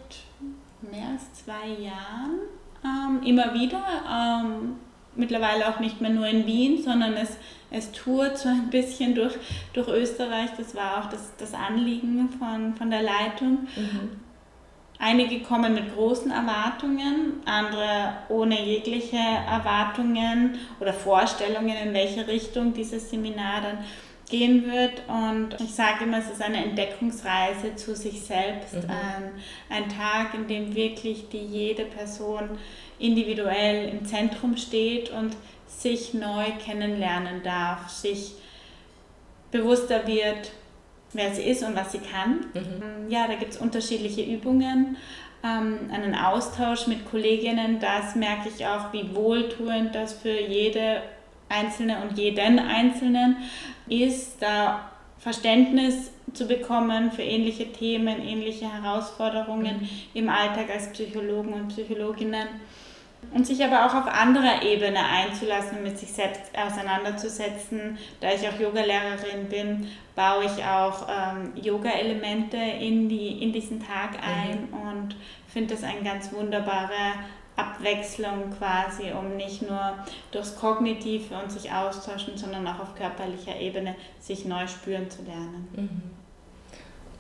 mehr 0.82 1.08
als 1.14 1.46
zwei 1.46 1.82
Jahren, 1.82 2.40
ähm, 2.84 3.26
immer 3.26 3.54
wieder. 3.54 3.82
Ähm, 4.10 4.76
mittlerweile 5.16 5.68
auch 5.70 5.80
nicht 5.80 6.02
mehr 6.02 6.10
nur 6.10 6.28
in 6.28 6.46
Wien, 6.46 6.82
sondern 6.82 7.14
es, 7.14 7.38
es 7.72 7.92
tourt 7.92 8.38
so 8.38 8.50
ein 8.50 8.70
bisschen 8.70 9.16
durch, 9.16 9.34
durch 9.74 9.88
Österreich. 9.88 10.50
Das 10.58 10.76
war 10.76 11.00
auch 11.00 11.10
das, 11.10 11.32
das 11.38 11.54
Anliegen 11.54 12.30
von, 12.38 12.76
von 12.76 12.92
der 12.92 13.02
Leitung. 13.02 13.68
Mhm. 13.76 14.10
Einige 15.00 15.40
kommen 15.40 15.74
mit 15.74 15.96
großen 15.96 16.30
Erwartungen, 16.30 17.42
andere 17.46 18.14
ohne 18.30 18.64
jegliche 18.64 19.18
Erwartungen 19.18 20.60
oder 20.80 20.94
Vorstellungen, 20.94 21.76
in 21.76 21.94
welche 21.94 22.28
Richtung 22.28 22.74
dieses 22.74 23.10
Seminar 23.10 23.62
dann 23.62 23.78
gehen 24.30 24.66
wird. 24.66 25.02
Und 25.08 25.60
ich 25.60 25.74
sage 25.74 26.04
immer, 26.04 26.20
es 26.20 26.30
ist 26.30 26.42
eine 26.42 26.64
Entdeckungsreise 26.64 27.76
zu 27.78 27.96
sich 27.96 28.22
selbst. 28.22 28.76
Mhm. 28.76 28.90
Ein, 28.90 29.32
ein 29.70 29.90
Tag, 29.90 30.36
in 30.36 30.48
dem 30.48 30.76
wirklich 30.76 31.30
die 31.30 31.46
jede 31.46 31.86
Person 31.86 32.50
individuell 33.00 33.90
im 33.90 34.06
Zentrum 34.06 34.56
steht 34.56 35.10
und 35.10 35.36
sich 35.80 36.14
neu 36.14 36.46
kennenlernen 36.64 37.44
darf, 37.44 37.90
sich 37.90 38.34
bewusster 39.52 40.08
wird, 40.08 40.52
wer 41.14 41.34
sie 41.34 41.44
ist 41.44 41.64
und 41.64 41.76
was 41.76 41.92
sie 41.92 42.00
kann. 42.00 42.46
Mhm. 42.54 43.10
Ja, 43.10 43.28
da 43.28 43.36
gibt 43.36 43.54
es 43.54 43.58
unterschiedliche 43.58 44.24
Übungen, 44.24 44.98
ähm, 45.44 45.90
einen 45.92 46.16
Austausch 46.16 46.88
mit 46.88 47.10
Kolleginnen, 47.10 47.80
das 47.80 48.16
merke 48.16 48.50
ich 48.50 48.66
auch, 48.66 48.94
wie 48.94 49.16
wohltuend 49.16 49.96
das 49.96 50.14
für 50.14 50.40
jede 50.40 51.02
Einzelne 51.50 52.02
und 52.02 52.18
jeden 52.18 52.60
Einzelnen 52.60 53.38
ist, 53.88 54.42
da 54.42 54.92
Verständnis 55.18 56.12
zu 56.34 56.48
bekommen 56.48 57.12
für 57.12 57.24
ähnliche 57.24 57.72
Themen, 57.72 58.22
ähnliche 58.22 58.72
Herausforderungen 58.72 59.82
mhm. 59.82 59.90
im 60.14 60.30
Alltag 60.30 60.70
als 60.74 60.92
Psychologen 60.92 61.54
und 61.54 61.68
Psychologinnen 61.70 62.48
und 63.34 63.48
sich 63.48 63.64
aber 63.64 63.86
auch 63.86 63.94
auf 63.94 64.08
anderer 64.08 64.62
Ebene 64.62 65.00
einzulassen 65.00 65.78
und 65.78 65.84
mit 65.84 65.98
sich 65.98 66.12
selbst 66.12 66.52
auseinanderzusetzen. 66.58 67.98
Da 68.20 68.32
ich 68.32 68.48
auch 68.48 68.60
Yogalehrerin 68.60 69.48
bin, 69.50 69.88
baue 70.16 70.46
ich 70.46 70.64
auch 70.66 71.08
ähm, 71.08 71.54
Yoga-Elemente 71.56 72.58
in, 72.58 73.08
die, 73.08 73.42
in 73.42 73.54
diesen 73.54 73.80
Tag 73.80 74.18
ein 74.22 74.68
mhm. 74.70 74.88
und 74.88 75.16
finde 75.48 75.76
das 75.76 75.84
eine 75.84 76.02
ganz 76.04 76.32
wunderbare 76.34 77.14
Abwechslung 77.56 78.52
quasi, 78.58 79.12
um 79.12 79.36
nicht 79.38 79.62
nur 79.62 79.94
durchs 80.32 80.56
Kognitive 80.56 81.36
und 81.36 81.52
sich 81.52 81.72
austauschen, 81.72 82.38
sondern 82.38 82.68
auch 82.68 82.80
auf 82.80 82.96
körperlicher 82.96 83.60
Ebene 83.60 83.96
sich 84.20 84.46
neu 84.46 84.68
spüren 84.68 85.10
zu 85.10 85.24
lernen. 85.24 85.68
Mhm. 85.76 86.02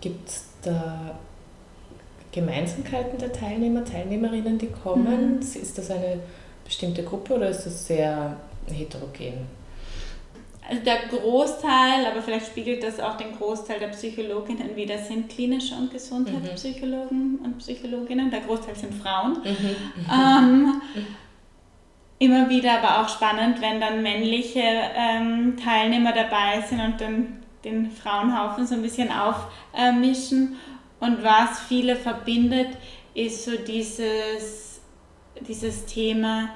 Gibt 0.01 0.29
es 0.29 0.49
da 0.63 1.19
Gemeinsamkeiten 2.31 3.19
der 3.19 3.33
Teilnehmer, 3.33 3.83
Teilnehmerinnen, 3.83 4.57
die 4.57 4.69
kommen? 4.69 5.35
Mhm. 5.35 5.39
Ist 5.39 5.77
das 5.77 5.91
eine 5.91 6.19
bestimmte 6.63 7.03
Gruppe 7.03 7.35
oder 7.35 7.49
ist 7.49 7.65
das 7.65 7.87
sehr 7.87 8.37
heterogen? 8.67 9.61
Also 10.69 10.83
der 10.83 10.99
Großteil, 11.09 12.05
aber 12.09 12.21
vielleicht 12.21 12.45
spiegelt 12.47 12.83
das 12.83 12.99
auch 12.99 13.17
den 13.17 13.35
Großteil 13.35 13.79
der 13.79 13.87
Psychologinnen 13.87 14.75
wieder, 14.75 14.97
sind 14.97 15.27
klinische 15.27 15.75
und 15.75 15.91
Gesundheitspsychologen 15.91 17.39
mhm. 17.39 17.39
und 17.43 17.57
Psychologinnen. 17.57 18.31
Der 18.31 18.41
Großteil 18.41 18.75
sind 18.75 18.93
Frauen. 18.93 19.37
Mhm. 19.43 19.75
Ähm, 20.11 20.81
immer 22.19 22.49
wieder 22.49 22.79
aber 22.79 23.01
auch 23.01 23.09
spannend, 23.09 23.61
wenn 23.61 23.81
dann 23.81 24.01
männliche 24.03 24.61
ähm, 24.61 25.57
Teilnehmer 25.57 26.13
dabei 26.13 26.61
sind 26.67 26.79
und 26.79 27.01
dann 27.01 27.41
den 27.65 27.91
Frauenhaufen 27.91 28.65
so 28.65 28.75
ein 28.75 28.81
bisschen 28.81 29.09
aufmischen. 29.11 30.53
Äh, 30.53 30.55
und 31.01 31.23
was 31.23 31.59
viele 31.67 31.97
verbindet, 31.97 32.69
ist 33.13 33.43
so 33.43 33.57
dieses, 33.57 34.79
dieses 35.45 35.85
Thema, 35.85 36.49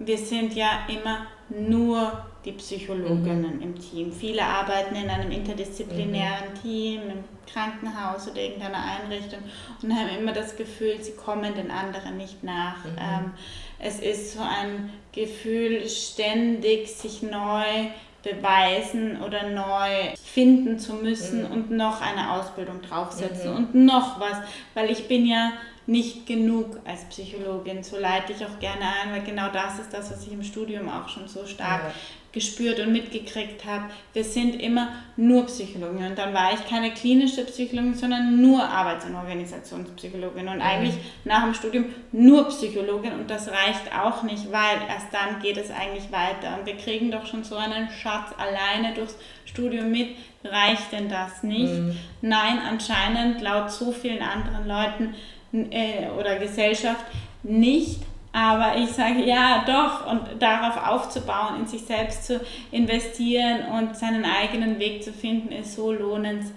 wir 0.00 0.18
sind 0.18 0.54
ja 0.54 0.80
immer 0.88 1.26
nur 1.48 2.24
die 2.44 2.52
Psychologinnen 2.52 3.56
mhm. 3.56 3.62
im 3.62 3.78
Team. 3.78 4.12
Viele 4.12 4.42
arbeiten 4.42 4.96
in 4.96 5.08
einem 5.08 5.30
interdisziplinären 5.30 6.50
mhm. 6.50 6.62
Team, 6.62 7.00
im 7.02 7.24
Krankenhaus 7.50 8.28
oder 8.28 8.40
irgendeiner 8.40 8.82
Einrichtung 8.82 9.40
und 9.82 9.94
haben 9.94 10.08
immer 10.18 10.32
das 10.32 10.56
Gefühl, 10.56 11.02
sie 11.02 11.12
kommen 11.12 11.54
den 11.54 11.70
anderen 11.70 12.16
nicht 12.16 12.42
nach. 12.42 12.84
Mhm. 12.84 12.96
Ähm, 12.98 13.32
es 13.78 14.00
ist 14.00 14.34
so 14.34 14.40
ein 14.40 14.90
Gefühl, 15.12 15.86
ständig 15.88 16.88
sich 16.88 17.22
neu 17.22 17.90
beweisen 18.24 19.22
oder 19.22 19.48
neu 19.50 20.14
finden 20.24 20.78
zu 20.78 20.94
müssen 20.94 21.44
mhm. 21.44 21.52
und 21.52 21.70
noch 21.70 22.00
eine 22.00 22.32
Ausbildung 22.32 22.80
draufsetzen 22.82 23.50
mhm. 23.50 23.56
und 23.56 23.74
noch 23.74 24.18
was, 24.18 24.38
weil 24.72 24.90
ich 24.90 25.06
bin 25.06 25.26
ja 25.26 25.52
nicht 25.86 26.26
genug 26.26 26.78
als 26.84 27.04
Psychologin. 27.04 27.82
So 27.82 27.98
leite 27.98 28.32
ich 28.32 28.44
auch 28.44 28.58
gerne 28.58 28.84
ein, 29.02 29.12
weil 29.12 29.22
genau 29.22 29.48
das 29.52 29.78
ist 29.78 29.92
das, 29.92 30.10
was 30.10 30.26
ich 30.26 30.32
im 30.32 30.42
Studium 30.42 30.88
auch 30.88 31.08
schon 31.08 31.28
so 31.28 31.46
stark 31.46 31.82
ja. 31.84 31.92
gespürt 32.32 32.80
und 32.80 32.92
mitgekriegt 32.92 33.66
habe. 33.66 33.84
Wir 34.14 34.24
sind 34.24 34.60
immer 34.60 34.88
nur 35.16 35.44
Psychologin 35.46 36.06
und 36.06 36.18
dann 36.18 36.32
war 36.32 36.54
ich 36.54 36.66
keine 36.66 36.92
klinische 36.92 37.44
Psychologin, 37.44 37.94
sondern 37.94 38.40
nur 38.40 38.62
Arbeits- 38.62 39.04
und 39.04 39.14
Organisationspsychologin 39.14 40.48
und 40.48 40.56
mhm. 40.56 40.62
eigentlich 40.62 40.94
nach 41.24 41.44
dem 41.44 41.52
Studium 41.52 41.86
nur 42.12 42.48
Psychologin 42.48 43.12
und 43.12 43.28
das 43.28 43.48
reicht 43.48 43.94
auch 43.94 44.22
nicht, 44.22 44.50
weil 44.50 44.88
erst 44.88 45.12
dann 45.12 45.42
geht 45.42 45.58
es 45.58 45.70
eigentlich 45.70 46.10
weiter 46.10 46.58
und 46.58 46.66
wir 46.66 46.76
kriegen 46.76 47.10
doch 47.10 47.26
schon 47.26 47.44
so 47.44 47.56
einen 47.56 47.90
Schatz 47.90 48.30
alleine 48.38 48.94
durchs 48.94 49.16
Studium 49.44 49.90
mit. 49.90 50.16
Reicht 50.46 50.92
denn 50.92 51.08
das 51.08 51.42
nicht? 51.42 51.72
Mhm. 51.72 51.96
Nein, 52.20 52.58
anscheinend 52.68 53.40
laut 53.40 53.70
so 53.70 53.92
vielen 53.92 54.20
anderen 54.22 54.68
Leuten 54.68 55.14
äh, 55.54 56.08
oder 56.18 56.38
Gesellschaft 56.38 57.04
nicht. 57.42 58.00
Aber 58.32 58.76
ich 58.76 58.90
sage 58.90 59.24
ja, 59.24 59.64
doch, 59.64 60.10
und 60.10 60.42
darauf 60.42 60.84
aufzubauen, 60.84 61.60
in 61.60 61.66
sich 61.68 61.82
selbst 61.82 62.26
zu 62.26 62.40
investieren 62.72 63.60
und 63.78 63.96
seinen 63.96 64.24
eigenen 64.24 64.80
Weg 64.80 65.04
zu 65.04 65.12
finden, 65.12 65.52
ist 65.52 65.76
so 65.76 65.92
lohnenswert. 65.92 66.50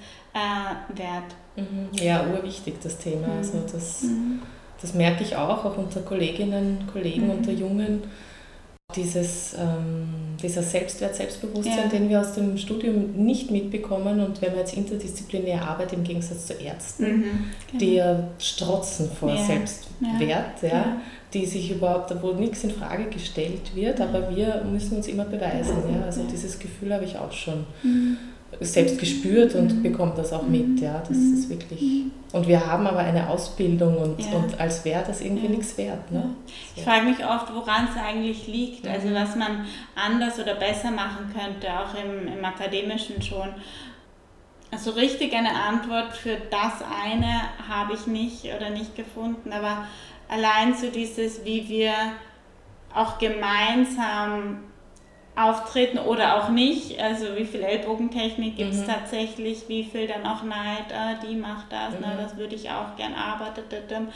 Mhm. 1.55 1.89
Ja, 1.93 2.25
urwichtig 2.25 2.81
das 2.81 2.97
Thema. 2.97 3.27
Mhm. 3.27 3.37
Also 3.37 3.63
das, 3.71 4.01
mhm. 4.01 4.41
das 4.81 4.95
merke 4.95 5.23
ich 5.23 5.35
auch, 5.35 5.65
auch 5.65 5.77
unter 5.77 6.01
Kolleginnen, 6.01 6.89
Kollegen, 6.91 7.25
mhm. 7.25 7.31
unter 7.31 7.51
Jungen, 7.51 8.03
dieses, 8.95 9.53
ähm, 9.53 10.07
dieser 10.41 10.63
Selbstwert, 10.63 11.13
Selbstbewusstsein, 11.13 11.83
ja. 11.83 11.87
den 11.87 12.07
wir 12.07 12.21
aus 12.21 12.33
dem 12.33 12.57
Studium 12.57 13.11
nicht 13.17 13.51
mitbekommen 13.51 14.21
und 14.21 14.41
wenn 14.41 14.51
man 14.51 14.59
jetzt 14.59 14.75
interdisziplinär 14.75 15.61
arbeitet, 15.61 15.99
im 15.99 16.03
Gegensatz 16.05 16.47
zu 16.47 16.53
Ärzten, 16.53 17.03
mhm, 17.03 17.23
genau. 17.67 17.79
die 17.79 17.95
ja 17.95 18.23
strotzen 18.39 19.11
vor 19.11 19.29
ja. 19.29 19.43
Selbstwert, 19.43 20.61
ja. 20.61 20.69
ja. 20.69 21.01
die 21.33 21.45
sich 21.45 21.69
überhaupt, 21.69 22.15
wo 22.21 22.31
nichts 22.31 22.63
in 22.63 22.71
Frage 22.71 23.09
gestellt 23.09 23.75
wird, 23.75 23.99
aber 23.99 24.33
wir 24.33 24.63
müssen 24.63 24.95
uns 24.95 25.07
immer 25.07 25.25
beweisen. 25.25 25.75
Ja. 25.93 26.05
Also 26.05 26.23
dieses 26.23 26.57
Gefühl 26.57 26.93
habe 26.93 27.03
ich 27.03 27.17
auch 27.17 27.33
schon. 27.33 27.65
Mhm 27.83 28.17
selbst 28.59 28.99
gespürt 28.99 29.55
und 29.55 29.77
mhm. 29.77 29.83
bekommt 29.83 30.17
das 30.17 30.33
auch 30.33 30.43
mit. 30.43 30.79
Ja, 30.79 30.99
das 30.99 31.17
mhm. 31.17 31.33
ist 31.33 31.49
wirklich. 31.49 32.03
Und 32.31 32.47
wir 32.47 32.65
haben 32.65 32.87
aber 32.87 32.99
eine 32.99 33.29
Ausbildung 33.29 33.97
und, 33.97 34.19
ja. 34.19 34.37
und 34.37 34.59
als 34.59 34.83
wäre 34.83 35.03
das 35.05 35.21
irgendwie 35.21 35.45
ja. 35.45 35.51
nichts 35.51 35.77
wert. 35.77 36.11
Ne? 36.11 36.35
Ich 36.75 36.83
frage 36.83 37.05
mich 37.05 37.25
oft, 37.25 37.53
woran 37.53 37.87
es 37.89 38.01
eigentlich 38.01 38.47
liegt, 38.47 38.85
mhm. 38.85 38.91
also 38.91 39.13
was 39.13 39.35
man 39.35 39.65
anders 39.95 40.39
oder 40.39 40.55
besser 40.55 40.91
machen 40.91 41.33
könnte, 41.33 41.67
auch 41.67 41.93
im, 42.03 42.27
im 42.27 42.43
Akademischen 42.43 43.21
schon. 43.21 43.49
Also 44.71 44.91
richtig 44.91 45.33
eine 45.33 45.53
Antwort 45.53 46.13
für 46.13 46.37
das 46.51 46.81
eine 47.03 47.41
habe 47.69 47.93
ich 47.93 48.05
nicht 48.05 48.45
oder 48.53 48.69
nicht 48.69 48.97
gefunden, 48.97 49.53
aber 49.53 49.85
allein 50.27 50.75
so 50.75 50.87
dieses, 50.89 51.45
wie 51.45 51.69
wir 51.69 51.93
auch 52.93 53.17
gemeinsam 53.17 54.59
auftreten 55.37 55.99
oder 55.99 56.35
auch 56.35 56.49
nicht. 56.49 56.99
Also 56.99 57.35
wie 57.35 57.45
viel 57.45 57.61
Ellbogentechnik 57.61 58.57
gibt 58.57 58.73
es 58.73 58.81
mhm. 58.81 58.87
tatsächlich, 58.87 59.65
wie 59.67 59.83
viel 59.83 60.07
dann 60.07 60.25
auch 60.25 60.43
Neid, 60.43 60.91
ah, 60.93 61.15
die 61.23 61.35
macht 61.35 61.71
das, 61.71 61.91
mhm. 61.91 61.97
na, 62.01 62.15
das 62.15 62.35
würde 62.37 62.55
ich 62.55 62.69
auch 62.69 62.95
gern 62.95 63.13
arbeiten. 63.13 64.07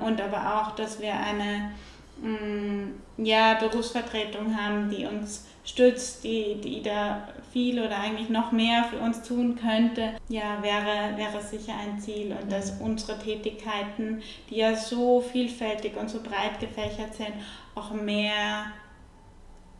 Und 0.00 0.20
aber 0.20 0.60
auch, 0.60 0.76
dass 0.76 1.00
wir 1.00 1.14
eine 1.14 1.72
mh, 2.20 2.28
mm, 2.28 3.24
ja, 3.24 3.54
Berufsvertretung 3.54 4.56
haben, 4.56 4.90
die 4.90 5.06
uns 5.06 5.46
stützt, 5.64 6.22
die, 6.24 6.60
die 6.62 6.82
da 6.82 7.28
viel 7.52 7.80
oder 7.80 7.98
eigentlich 7.98 8.28
noch 8.28 8.52
mehr 8.52 8.84
für 8.84 8.98
uns 8.98 9.22
tun 9.22 9.56
könnte, 9.56 10.14
ja, 10.28 10.62
wäre, 10.62 11.16
wäre 11.16 11.42
sicher 11.42 11.72
ein 11.82 11.98
Ziel. 11.98 12.36
Und 12.40 12.52
dass 12.52 12.78
mhm. 12.78 12.86
unsere 12.86 13.18
Tätigkeiten, 13.18 14.22
die 14.50 14.56
ja 14.56 14.76
so 14.76 15.20
vielfältig 15.20 15.96
und 15.96 16.10
so 16.10 16.22
breit 16.22 16.60
gefächert 16.60 17.14
sind, 17.14 17.32
auch 17.74 17.90
mehr 17.90 18.66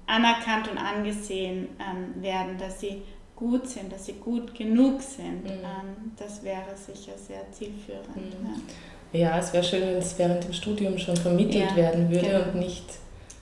anerkannt 0.08 0.68
und 0.68 0.78
angesehen 0.78 1.68
ähm, 1.78 2.22
werden, 2.22 2.58
dass 2.58 2.80
sie 2.80 3.02
gut 3.36 3.68
sind, 3.68 3.92
dass 3.92 4.06
sie 4.06 4.14
gut 4.14 4.54
genug 4.54 5.00
sind. 5.00 5.44
Mhm. 5.44 5.50
Ähm, 5.50 6.12
das 6.16 6.42
wäre 6.42 6.74
sicher 6.74 7.12
sehr 7.16 7.50
zielführend. 7.52 8.16
Mhm. 8.16 8.54
Ja. 9.12 9.20
ja. 9.20 9.38
es 9.38 9.52
wäre 9.52 9.62
schön, 9.62 9.82
wenn 9.82 9.96
es 9.96 10.18
während 10.18 10.42
dem 10.42 10.52
Studium 10.52 10.98
schon 10.98 11.16
vermittelt 11.16 11.70
ja, 11.70 11.76
werden 11.76 12.10
würde 12.10 12.26
genau. 12.26 12.42
und 12.44 12.54
nicht 12.56 12.84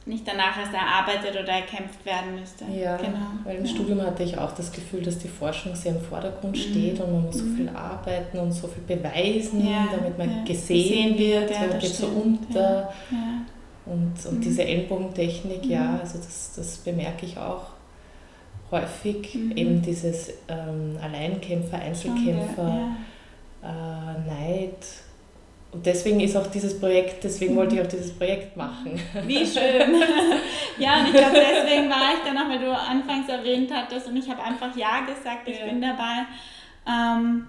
nicht 0.07 0.27
danach 0.27 0.57
erst 0.57 0.73
erarbeitet 0.73 1.33
oder 1.33 1.53
erkämpft 1.53 2.07
werden 2.07 2.39
müsste. 2.39 2.65
Ja, 2.73 2.97
genau. 2.97 3.19
weil 3.43 3.57
im 3.57 3.65
ja. 3.65 3.71
Studium 3.71 4.01
hatte 4.03 4.23
ich 4.23 4.39
auch 4.39 4.53
das 4.53 4.71
Gefühl, 4.71 5.03
dass 5.03 5.19
die 5.19 5.27
Forschung 5.27 5.75
sehr 5.75 5.97
im 5.97 6.01
Vordergrund 6.01 6.57
mhm. 6.57 6.61
steht 6.61 7.01
und 7.01 7.13
man 7.13 7.23
muss 7.25 7.43
mhm. 7.43 7.51
so 7.51 7.57
viel 7.57 7.69
arbeiten 7.71 8.39
und 8.39 8.53
so 8.53 8.69
viel 8.69 8.85
beweisen, 8.85 9.67
ja, 9.67 9.89
damit 9.91 10.17
man 10.17 10.31
ja. 10.31 10.45
gesehen, 10.45 11.17
gesehen 11.17 11.19
wird, 11.19 11.51
ja, 11.51 11.67
man 11.67 11.79
geht 11.81 11.95
so 11.95 12.07
unter. 12.07 12.93
Und, 13.87 14.15
und 14.27 14.39
mhm. 14.39 14.41
diese 14.41 14.65
Ellbogentechnik, 14.65 15.65
mhm. 15.65 15.71
ja, 15.71 15.99
also 16.01 16.19
das, 16.19 16.53
das 16.57 16.77
bemerke 16.79 17.25
ich 17.25 17.39
auch 17.39 17.67
häufig, 18.71 19.35
mhm. 19.35 19.57
eben 19.57 19.83
dieses 19.83 20.31
ähm, 20.49 20.99
Alleinkämpfer, 21.01 21.79
Einzelkämpfer, 21.79 22.97
ja. 23.63 23.69
Äh, 23.69 24.29
Neid. 24.29 24.77
Und 25.73 25.85
deswegen 25.85 26.21
ist 26.21 26.37
auch 26.37 26.47
dieses 26.49 26.79
Projekt, 26.79 27.23
deswegen 27.23 27.55
mhm. 27.55 27.59
wollte 27.59 27.77
ich 27.77 27.81
auch 27.83 27.87
dieses 27.87 28.13
Projekt 28.13 28.57
machen. 28.57 29.01
Wie 29.25 29.47
schön. 29.47 30.03
ja, 30.79 31.01
und 31.01 31.07
ich 31.07 31.13
glaube, 31.13 31.35
deswegen 31.35 31.89
war 31.89 32.15
ich 32.15 32.25
dann 32.25 32.39
auch, 32.39 32.49
weil 32.49 32.59
du 32.59 32.73
anfangs 32.73 33.29
erwähnt 33.29 33.71
hattest 33.73 34.09
und 34.09 34.17
ich 34.17 34.29
habe 34.29 34.43
einfach 34.43 34.77
Ja 34.77 35.01
gesagt, 35.01 35.47
ich 35.47 35.59
ja. 35.59 35.67
bin 35.67 35.81
dabei. 35.81 36.27
Ähm, 36.89 37.47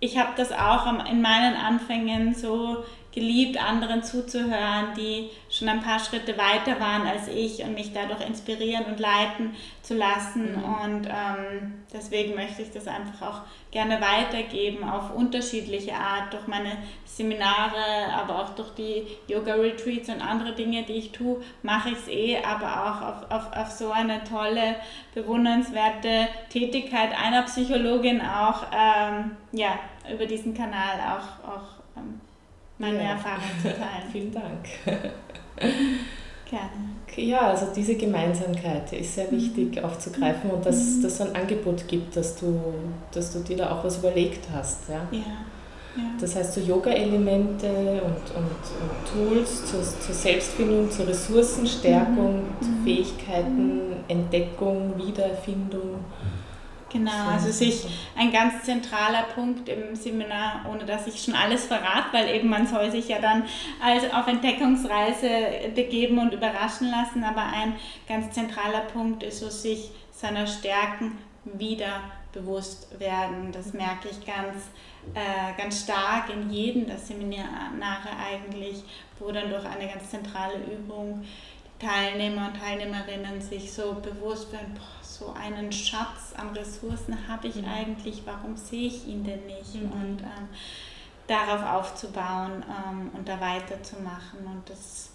ich 0.00 0.18
habe 0.18 0.30
das 0.36 0.50
auch 0.50 0.86
in 1.08 1.22
meinen 1.22 1.54
Anfängen 1.54 2.34
so 2.34 2.78
geliebt, 3.12 3.62
anderen 3.62 4.02
zuzuhören, 4.02 4.94
die 4.96 5.30
schon 5.50 5.68
ein 5.68 5.82
paar 5.82 5.98
Schritte 5.98 6.36
weiter 6.38 6.80
waren 6.80 7.06
als 7.06 7.28
ich 7.28 7.62
und 7.62 7.74
mich 7.74 7.92
dadurch 7.92 8.26
inspirieren 8.26 8.86
und 8.86 8.98
leiten 8.98 9.54
zu 9.82 9.94
lassen. 9.94 10.52
Mhm. 10.52 10.64
Und 10.64 11.06
ähm, 11.06 11.84
deswegen 11.92 12.34
möchte 12.34 12.62
ich 12.62 12.70
das 12.70 12.88
einfach 12.88 13.28
auch 13.28 13.40
gerne 13.70 14.00
weitergeben 14.00 14.88
auf 14.88 15.14
unterschiedliche 15.14 15.94
Art, 15.94 16.32
durch 16.32 16.46
meine 16.46 16.72
Seminare, 17.04 18.12
aber 18.14 18.42
auch 18.42 18.50
durch 18.54 18.70
die 18.74 19.06
Yoga-Retreats 19.28 20.08
und 20.08 20.22
andere 20.22 20.52
Dinge, 20.52 20.84
die 20.84 20.94
ich 20.94 21.12
tue, 21.12 21.42
mache 21.62 21.90
ich 21.90 21.98
es 21.98 22.08
eh, 22.08 22.38
aber 22.42 22.86
auch 22.86 23.02
auf, 23.02 23.30
auf, 23.30 23.56
auf 23.56 23.70
so 23.70 23.90
eine 23.90 24.24
tolle, 24.24 24.76
bewundernswerte 25.14 26.28
Tätigkeit 26.48 27.10
einer 27.18 27.42
Psychologin 27.42 28.22
auch, 28.22 28.64
ähm, 28.72 29.36
ja, 29.52 29.78
über 30.12 30.26
diesen 30.26 30.54
Kanal 30.54 30.98
auch, 31.00 31.48
auch 31.48 31.81
meine 32.82 33.02
ja. 33.02 33.10
Erfahrungen 33.12 33.58
zu 33.62 33.68
teilen. 33.68 34.02
Vielen 34.12 34.32
Dank. 34.32 34.68
Gerne. 36.50 36.92
Ja, 37.16 37.50
also 37.50 37.66
diese 37.74 37.94
Gemeinsamkeit 37.94 38.92
ist 38.92 39.14
sehr 39.14 39.30
wichtig 39.30 39.76
mhm. 39.76 39.84
aufzugreifen 39.84 40.50
und 40.50 40.66
dass 40.66 40.96
mhm. 40.96 41.04
es 41.06 41.20
ein 41.20 41.34
Angebot 41.34 41.88
gibt, 41.88 42.16
dass 42.16 42.36
du, 42.36 42.60
dass 43.12 43.32
du 43.32 43.38
dir 43.40 43.56
da 43.58 43.70
auch 43.70 43.84
was 43.84 43.98
überlegt 43.98 44.46
hast. 44.52 44.88
Ja. 44.88 45.06
ja. 45.10 45.22
Ja. 45.94 46.04
Das 46.18 46.34
heißt, 46.34 46.54
so 46.54 46.60
Yoga-Elemente 46.62 47.68
und, 47.68 48.34
und, 48.34 48.46
und, 48.80 49.12
Tools 49.12 49.66
zur, 49.66 49.82
zur, 49.82 50.14
Selbstfindung, 50.14 50.90
zur 50.90 51.06
Ressourcenstärkung, 51.06 52.36
mhm. 52.36 52.62
zu 52.62 52.70
mhm. 52.70 52.84
Fähigkeiten, 52.84 53.80
Entdeckung, 54.08 54.94
Wiedererfindung. 54.96 56.02
Genau, 56.92 57.28
also 57.32 57.50
sich 57.50 57.86
ein 58.16 58.30
ganz 58.30 58.64
zentraler 58.64 59.22
Punkt 59.34 59.66
im 59.68 59.96
Seminar, 59.96 60.66
ohne 60.70 60.84
dass 60.84 61.06
ich 61.06 61.22
schon 61.22 61.34
alles 61.34 61.64
verrate, 61.64 62.12
weil 62.12 62.28
eben 62.34 62.50
man 62.50 62.66
soll 62.66 62.90
sich 62.90 63.08
ja 63.08 63.18
dann 63.18 63.44
als 63.82 64.12
auf 64.12 64.26
Entdeckungsreise 64.26 65.28
begeben 65.74 66.18
und 66.18 66.34
überraschen 66.34 66.90
lassen, 66.90 67.24
aber 67.24 67.44
ein 67.44 67.76
ganz 68.06 68.32
zentraler 68.32 68.80
Punkt 68.80 69.22
ist 69.22 69.40
so 69.40 69.48
sich 69.48 69.90
seiner 70.10 70.46
Stärken 70.46 71.18
wieder 71.44 72.00
bewusst 72.32 72.98
werden. 72.98 73.52
Das 73.52 73.72
merke 73.72 74.08
ich 74.08 74.26
ganz, 74.26 74.70
äh, 75.14 75.60
ganz 75.60 75.82
stark 75.82 76.30
in 76.30 76.50
jedem 76.50 76.86
der 76.86 76.98
Seminare 76.98 78.10
eigentlich, 78.18 78.82
wo 79.18 79.30
dann 79.32 79.50
durch 79.50 79.64
eine 79.64 79.88
ganz 79.88 80.10
zentrale 80.10 80.58
Übung 80.58 81.24
die 81.80 81.86
Teilnehmer 81.86 82.48
und 82.48 82.60
Teilnehmerinnen 82.60 83.40
sich 83.40 83.72
so 83.72 83.94
bewusst 83.94 84.52
werden, 84.52 84.74
boah, 84.74 85.01
so 85.18 85.34
einen 85.34 85.72
Schatz 85.72 86.34
an 86.36 86.50
Ressourcen 86.50 87.16
habe 87.28 87.48
ich 87.48 87.56
mhm. 87.56 87.66
eigentlich, 87.66 88.22
warum 88.24 88.56
sehe 88.56 88.88
ich 88.88 89.06
ihn 89.06 89.24
denn 89.24 89.46
nicht? 89.46 89.74
Mhm. 89.74 89.92
Und 89.92 90.22
ähm, 90.22 90.48
darauf 91.26 91.62
aufzubauen 91.64 92.64
ähm, 92.68 93.10
und 93.14 93.28
da 93.28 93.40
weiterzumachen. 93.40 94.44
Und 94.44 94.68
das, 94.68 95.12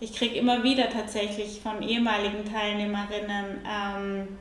ich 0.00 0.14
kriege 0.14 0.36
immer 0.36 0.62
wieder 0.62 0.88
tatsächlich 0.90 1.60
von 1.60 1.82
ehemaligen 1.82 2.44
Teilnehmerinnen 2.44 3.60
ähm, 3.66 4.38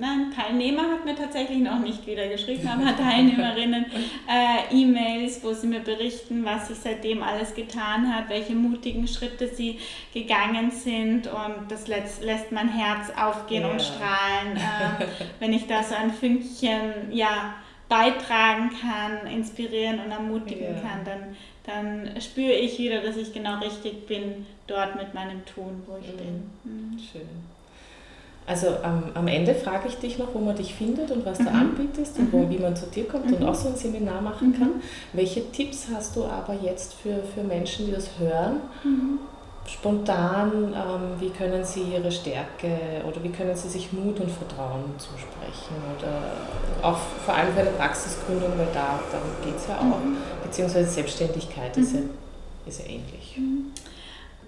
Nein, 0.00 0.32
Teilnehmer 0.34 0.82
hat 0.82 1.04
mir 1.04 1.16
tatsächlich 1.16 1.58
noch 1.58 1.80
nicht 1.80 2.06
wieder 2.06 2.28
geschrieben, 2.28 2.68
aber 2.68 2.96
Teilnehmerinnen 3.02 3.86
äh, 4.28 4.74
E-Mails, 4.74 5.42
wo 5.42 5.52
sie 5.52 5.66
mir 5.66 5.80
berichten, 5.80 6.44
was 6.44 6.68
sich 6.68 6.78
seitdem 6.78 7.22
alles 7.22 7.54
getan 7.54 8.14
hat, 8.14 8.28
welche 8.28 8.54
mutigen 8.54 9.08
Schritte 9.08 9.48
sie 9.48 9.78
gegangen 10.14 10.70
sind 10.70 11.26
und 11.26 11.70
das 11.70 11.88
lässt, 11.88 12.22
lässt 12.22 12.52
mein 12.52 12.68
Herz 12.68 13.10
aufgehen 13.16 13.62
ja. 13.62 13.70
und 13.70 13.82
strahlen, 13.82 14.56
äh, 14.56 15.06
wenn 15.40 15.52
ich 15.52 15.66
da 15.66 15.82
so 15.82 15.96
ein 15.96 16.12
Fünkchen 16.12 17.10
ja, 17.10 17.54
beitragen 17.88 18.70
kann, 18.80 19.26
inspirieren 19.26 19.98
und 20.00 20.12
ermutigen 20.12 20.76
ja. 20.76 20.80
kann, 20.80 21.04
dann, 21.04 21.36
dann 21.64 22.20
spüre 22.20 22.52
ich 22.52 22.78
wieder, 22.78 23.00
dass 23.00 23.16
ich 23.16 23.32
genau 23.32 23.58
richtig 23.58 24.06
bin 24.06 24.46
dort 24.68 24.94
mit 24.96 25.12
meinem 25.14 25.44
Tun, 25.44 25.82
wo 25.86 25.96
ich 25.96 26.12
mhm. 26.12 26.16
bin. 26.16 26.50
Mhm. 26.64 26.98
Schön. 26.98 27.57
Also 28.48 28.68
am, 28.82 29.04
am 29.12 29.28
Ende 29.28 29.54
frage 29.54 29.88
ich 29.88 29.98
dich 29.98 30.16
noch, 30.16 30.34
wo 30.34 30.38
man 30.38 30.56
dich 30.56 30.74
findet 30.74 31.10
und 31.10 31.26
was 31.26 31.38
mhm. 31.38 31.44
du 31.44 31.50
anbietest 31.50 32.18
und 32.18 32.32
wo, 32.32 32.38
mhm. 32.38 32.50
wie 32.50 32.58
man 32.58 32.74
zu 32.74 32.86
dir 32.86 33.06
kommt 33.06 33.26
mhm. 33.26 33.34
und 33.34 33.44
auch 33.44 33.54
so 33.54 33.68
ein 33.68 33.76
Seminar 33.76 34.22
machen 34.22 34.58
kann. 34.58 34.68
Mhm. 34.68 34.82
Welche 35.12 35.52
Tipps 35.52 35.88
hast 35.94 36.16
du 36.16 36.24
aber 36.24 36.54
jetzt 36.54 36.94
für, 36.94 37.22
für 37.34 37.42
Menschen, 37.42 37.86
die 37.86 37.92
das 37.92 38.08
hören? 38.18 38.60
Mhm. 38.84 39.18
Spontan, 39.66 40.72
ähm, 40.74 41.20
wie 41.20 41.28
können 41.28 41.62
sie 41.62 41.82
ihre 41.82 42.10
Stärke 42.10 43.02
oder 43.06 43.22
wie 43.22 43.28
können 43.28 43.54
sie 43.54 43.68
sich 43.68 43.92
Mut 43.92 44.18
und 44.18 44.30
Vertrauen 44.30 44.84
zusprechen? 44.96 45.76
Oder 45.98 46.88
auch 46.88 46.96
vor 47.26 47.34
allem 47.34 47.52
für 47.52 47.60
eine 47.60 47.70
Praxisgründung, 47.72 48.52
weil 48.56 48.68
da, 48.72 48.98
darum 49.12 49.28
geht 49.44 49.56
es 49.56 49.68
ja 49.68 49.76
auch, 49.76 50.02
mhm. 50.02 50.16
beziehungsweise 50.42 50.88
Selbstständigkeit 50.88 51.76
ist, 51.76 51.92
ja, 51.92 52.00
ist 52.66 52.80
ja 52.80 52.86
ähnlich. 52.86 53.38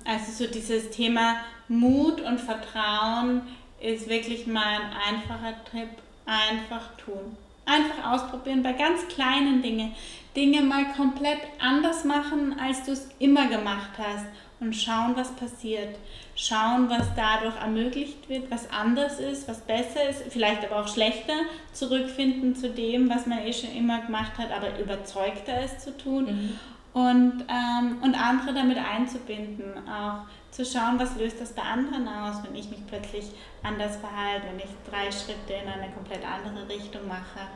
Also 0.06 0.44
so 0.44 0.50
dieses 0.50 0.88
Thema 0.88 1.34
Mut 1.68 2.22
und 2.22 2.40
Vertrauen 2.40 3.42
ist 3.80 4.08
wirklich 4.08 4.46
mein 4.46 4.80
einfacher 5.08 5.54
Tipp, 5.70 5.88
einfach 6.26 6.96
tun. 6.96 7.36
einfach 7.66 8.12
ausprobieren 8.12 8.62
bei 8.62 8.72
ganz 8.72 9.06
kleinen 9.08 9.62
Dingen. 9.62 9.94
Dinge 10.34 10.62
mal 10.62 10.86
komplett 10.96 11.38
anders 11.60 12.04
machen, 12.04 12.58
als 12.60 12.84
du 12.84 12.92
es 12.92 13.08
immer 13.18 13.46
gemacht 13.46 13.90
hast 13.98 14.26
und 14.60 14.74
schauen, 14.74 15.14
was 15.16 15.30
passiert. 15.32 15.96
Schauen, 16.34 16.88
was 16.90 17.06
dadurch 17.16 17.56
ermöglicht 17.56 18.28
wird, 18.28 18.50
was 18.50 18.70
anders 18.70 19.18
ist, 19.20 19.48
was 19.48 19.60
besser 19.60 20.08
ist, 20.08 20.22
vielleicht 20.30 20.64
aber 20.64 20.82
auch 20.82 20.88
schlechter. 20.88 21.34
Zurückfinden 21.72 22.56
zu 22.56 22.70
dem, 22.70 23.08
was 23.08 23.26
man 23.26 23.38
eh 23.40 23.52
schon 23.52 23.74
immer 23.74 24.00
gemacht 24.00 24.32
hat, 24.38 24.50
aber 24.52 24.78
überzeugter 24.78 25.62
ist 25.64 25.80
zu 25.80 25.96
tun. 25.96 26.24
Mhm. 26.24 26.58
Und, 26.92 27.44
ähm, 27.48 27.98
und 28.02 28.14
andere 28.16 28.52
damit 28.52 28.76
einzubinden, 28.78 29.74
auch 29.88 30.22
zu 30.50 30.64
schauen, 30.64 30.98
was 30.98 31.16
löst 31.16 31.40
das 31.40 31.52
bei 31.52 31.62
anderen 31.62 32.08
aus, 32.08 32.42
wenn 32.42 32.56
ich 32.56 32.68
mich 32.68 32.84
plötzlich 32.88 33.26
anders 33.62 33.96
verhalte, 33.96 34.48
wenn 34.48 34.58
ich 34.58 34.74
drei 34.90 35.10
Schritte 35.12 35.52
in 35.52 35.68
eine 35.68 35.92
komplett 35.92 36.22
andere 36.26 36.68
Richtung 36.68 37.06
mache. 37.06 37.46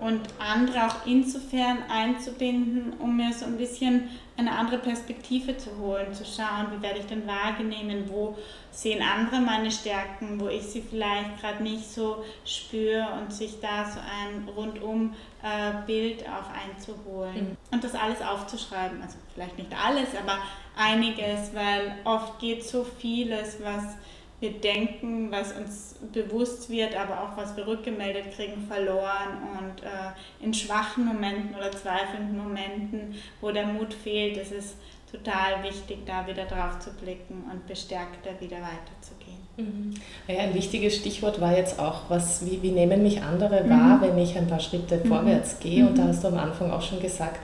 Und 0.00 0.20
andere 0.38 0.86
auch 0.86 1.06
insofern 1.06 1.78
einzubinden, 1.88 2.94
um 2.98 3.16
mir 3.16 3.32
so 3.32 3.46
ein 3.46 3.56
bisschen 3.56 4.08
eine 4.36 4.52
andere 4.52 4.78
Perspektive 4.78 5.56
zu 5.56 5.78
holen, 5.78 6.12
zu 6.12 6.24
schauen, 6.24 6.66
wie 6.70 6.82
werde 6.82 6.98
ich 6.98 7.06
denn 7.06 7.26
wahrgenommen, 7.26 8.04
wo 8.08 8.36
sehen 8.70 9.02
andere 9.02 9.40
meine 9.40 9.70
Stärken, 9.70 10.38
wo 10.38 10.48
ich 10.48 10.62
sie 10.62 10.82
vielleicht 10.82 11.40
gerade 11.40 11.62
nicht 11.62 11.90
so 11.90 12.22
spüre 12.44 13.08
und 13.18 13.32
sich 13.32 13.58
da 13.60 13.86
so 13.86 13.98
ein 14.00 14.46
rundum 14.54 15.14
äh, 15.42 15.86
Bild 15.86 16.24
auch 16.24 16.50
einzuholen 16.52 17.50
mhm. 17.50 17.56
und 17.70 17.82
das 17.82 17.94
alles 17.94 18.20
aufzuschreiben, 18.20 19.00
also 19.00 19.16
vielleicht 19.32 19.56
nicht 19.56 19.70
alles, 19.72 20.08
aber 20.14 20.38
einiges, 20.76 21.54
weil 21.54 21.96
oft 22.04 22.38
geht 22.38 22.62
so 22.64 22.84
vieles, 22.84 23.56
was 23.62 23.96
wir 24.40 24.52
denken, 24.52 25.30
was 25.30 25.52
uns 25.52 25.96
bewusst 26.12 26.68
wird, 26.68 26.94
aber 26.94 27.22
auch 27.22 27.36
was 27.36 27.56
wir 27.56 27.66
rückgemeldet 27.66 28.32
kriegen, 28.34 28.66
verloren. 28.68 29.38
Und 29.58 29.82
äh, 29.82 30.44
in 30.44 30.52
schwachen 30.52 31.06
Momenten 31.06 31.54
oder 31.54 31.70
zweifelnden 31.70 32.36
Momenten, 32.36 33.14
wo 33.40 33.50
der 33.50 33.66
Mut 33.66 33.94
fehlt, 33.94 34.36
ist 34.36 34.52
es 34.52 34.74
total 35.10 35.62
wichtig, 35.62 36.04
da 36.04 36.26
wieder 36.26 36.44
drauf 36.44 36.78
zu 36.80 36.90
blicken 36.90 37.44
und 37.50 37.66
bestärkter 37.66 38.30
wieder 38.38 38.58
weiterzugehen. 38.58 39.36
Mhm. 39.56 39.94
Ja, 40.28 40.42
ein 40.42 40.54
wichtiges 40.54 40.96
Stichwort 40.96 41.40
war 41.40 41.56
jetzt 41.56 41.78
auch, 41.78 42.02
was, 42.08 42.44
wie, 42.44 42.60
wie 42.60 42.72
nehmen 42.72 43.02
mich 43.02 43.22
andere 43.22 43.64
mhm. 43.64 43.70
wahr, 43.70 44.00
wenn 44.02 44.18
ich 44.18 44.36
ein 44.36 44.46
paar 44.46 44.60
Schritte 44.60 45.00
mhm. 45.02 45.08
vorwärts 45.08 45.58
gehe. 45.60 45.86
Und 45.86 45.96
da 45.96 46.04
mhm. 46.04 46.08
hast 46.08 46.22
du 46.22 46.28
am 46.28 46.36
Anfang 46.36 46.70
auch 46.70 46.82
schon 46.82 47.00
gesagt, 47.00 47.40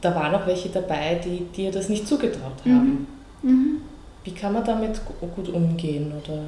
da 0.00 0.14
waren 0.14 0.34
auch 0.34 0.46
welche 0.46 0.70
dabei, 0.70 1.20
die 1.22 1.44
dir 1.54 1.70
das 1.70 1.90
nicht 1.90 2.08
zugetraut 2.08 2.64
haben. 2.64 3.06
Wie 4.24 4.32
kann 4.32 4.52
man 4.52 4.64
damit 4.64 5.00
gut 5.34 5.48
umgehen? 5.48 6.12
Oder, 6.22 6.42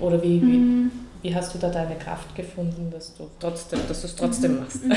oder 0.00 0.22
wie, 0.22 0.40
mhm. 0.40 0.90
wie, 1.22 1.28
wie, 1.28 1.34
hast 1.34 1.54
du 1.54 1.58
da 1.58 1.68
deine 1.68 1.96
Kraft 1.96 2.34
gefunden, 2.34 2.90
dass 2.90 3.16
du 3.16 3.30
trotzdem, 3.40 3.80
dass 3.88 4.00
du 4.02 4.06
es 4.06 4.16
trotzdem 4.16 4.54
mhm. 4.54 4.60
machst? 4.60 4.80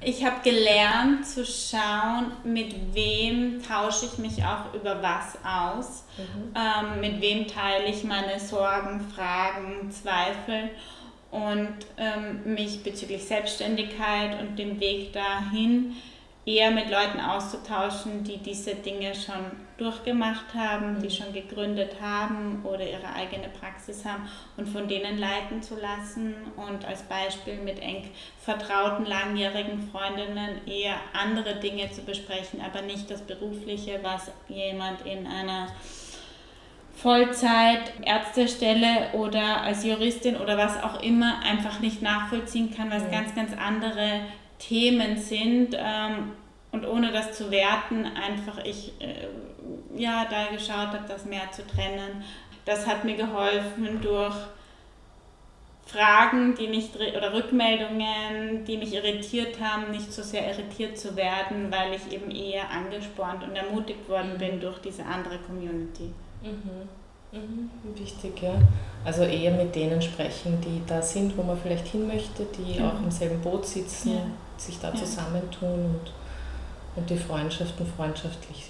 Ich 0.00 0.24
habe 0.24 0.36
gelernt 0.44 1.26
zu 1.26 1.44
schauen, 1.44 2.32
mit 2.44 2.94
wem 2.94 3.60
tausche 3.60 4.06
ich 4.06 4.18
mich 4.18 4.44
auch 4.44 4.72
über 4.72 5.02
was 5.02 5.36
aus, 5.44 6.04
mhm. 6.16 6.54
ähm, 6.54 7.00
mit 7.00 7.20
wem 7.20 7.48
teile 7.48 7.86
ich 7.86 8.04
meine 8.04 8.38
Sorgen, 8.38 9.00
Fragen, 9.00 9.90
Zweifel 9.90 10.70
und 11.32 11.74
ähm, 11.96 12.54
mich 12.54 12.84
bezüglich 12.84 13.24
Selbstständigkeit 13.24 14.40
und 14.40 14.56
dem 14.56 14.78
Weg 14.78 15.12
dahin 15.12 15.96
eher 16.46 16.70
mit 16.70 16.88
Leuten 16.90 17.20
auszutauschen, 17.20 18.22
die 18.22 18.38
diese 18.38 18.76
Dinge 18.76 19.14
schon 19.16 19.67
durchgemacht 19.78 20.54
haben, 20.54 21.00
die 21.00 21.06
mhm. 21.06 21.10
schon 21.10 21.32
gegründet 21.32 21.92
haben 22.02 22.64
oder 22.64 22.84
ihre 22.84 23.14
eigene 23.14 23.48
Praxis 23.48 24.04
haben 24.04 24.28
und 24.56 24.68
von 24.68 24.88
denen 24.88 25.18
leiten 25.18 25.62
zu 25.62 25.76
lassen 25.76 26.34
und 26.56 26.84
als 26.84 27.02
Beispiel 27.04 27.56
mit 27.62 27.80
eng 27.80 28.10
vertrauten 28.40 29.06
langjährigen 29.06 29.88
Freundinnen 29.90 30.66
eher 30.66 30.96
andere 31.12 31.60
Dinge 31.60 31.90
zu 31.90 32.02
besprechen, 32.02 32.60
aber 32.60 32.82
nicht 32.82 33.08
das 33.10 33.22
Berufliche, 33.22 34.00
was 34.02 34.32
jemand 34.48 35.06
in 35.06 35.26
einer 35.26 35.68
Vollzeit, 36.96 37.92
Ärztestelle 38.04 39.12
oder 39.12 39.62
als 39.62 39.84
Juristin 39.84 40.36
oder 40.36 40.58
was 40.58 40.82
auch 40.82 41.00
immer 41.00 41.40
einfach 41.44 41.78
nicht 41.78 42.02
nachvollziehen 42.02 42.74
kann, 42.74 42.90
was 42.90 43.04
ja. 43.04 43.10
ganz, 43.10 43.36
ganz 43.36 43.52
andere 43.56 44.22
Themen 44.58 45.16
sind. 45.16 45.76
Ähm, 45.78 46.32
und 46.72 46.86
ohne 46.86 47.12
das 47.12 47.36
zu 47.36 47.50
werten, 47.50 48.04
einfach 48.04 48.58
ich 48.64 48.92
äh, 49.00 49.28
ja 49.94 50.26
da 50.30 50.54
geschaut 50.54 50.92
habe, 50.92 51.04
das 51.08 51.24
mehr 51.24 51.50
zu 51.52 51.66
trennen. 51.66 52.22
Das 52.64 52.86
hat 52.86 53.04
mir 53.04 53.16
geholfen 53.16 54.00
durch 54.02 54.34
Fragen, 55.88 56.54
die 56.54 56.66
nicht 56.66 56.94
oder 56.96 57.32
Rückmeldungen, 57.32 58.64
die 58.66 58.76
mich 58.76 58.92
irritiert 58.92 59.58
haben, 59.58 59.90
nicht 59.90 60.12
so 60.12 60.22
sehr 60.22 60.46
irritiert 60.46 60.98
zu 60.98 61.16
werden, 61.16 61.72
weil 61.72 61.94
ich 61.94 62.12
eben 62.12 62.30
eher 62.30 62.68
angespornt 62.70 63.42
und 63.42 63.56
ermutigt 63.56 64.06
worden 64.06 64.36
bin 64.38 64.56
mhm. 64.56 64.60
durch 64.60 64.78
diese 64.80 65.04
andere 65.06 65.38
Community. 65.38 66.12
Mhm. 66.42 66.88
Mhm. 67.32 67.70
Wichtig, 67.94 68.42
ja. 68.42 68.54
Also 69.04 69.22
eher 69.22 69.52
mit 69.52 69.74
denen 69.74 70.02
sprechen, 70.02 70.60
die 70.60 70.82
da 70.86 71.00
sind, 71.00 71.36
wo 71.38 71.42
man 71.42 71.58
vielleicht 71.58 71.86
hin 71.86 72.06
möchte, 72.06 72.44
die 72.44 72.82
auch 72.82 73.02
im 73.02 73.10
selben 73.10 73.40
Boot 73.40 73.66
sitzen, 73.66 74.12
ja. 74.12 74.26
sich 74.58 74.78
da 74.78 74.88
ja. 74.88 74.94
zusammentun 74.94 75.86
und, 75.86 76.12
und 76.96 77.08
die 77.08 77.16
Freundschaften 77.16 77.86
freundschaftlich 77.86 78.68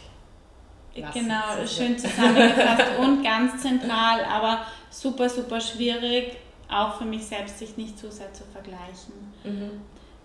Lassen 1.00 1.20
genau, 1.20 1.66
schön 1.66 1.98
zusammengefasst 1.98 2.84
und 3.00 3.22
ganz 3.22 3.62
zentral, 3.62 4.24
aber 4.24 4.66
super, 4.90 5.28
super 5.28 5.60
schwierig, 5.60 6.36
auch 6.68 6.98
für 6.98 7.04
mich 7.04 7.24
selbst, 7.24 7.58
sich 7.58 7.76
nicht 7.76 7.98
zu 7.98 8.10
sehr 8.10 8.32
zu 8.32 8.44
vergleichen. 8.52 9.12
Mhm. 9.44 9.80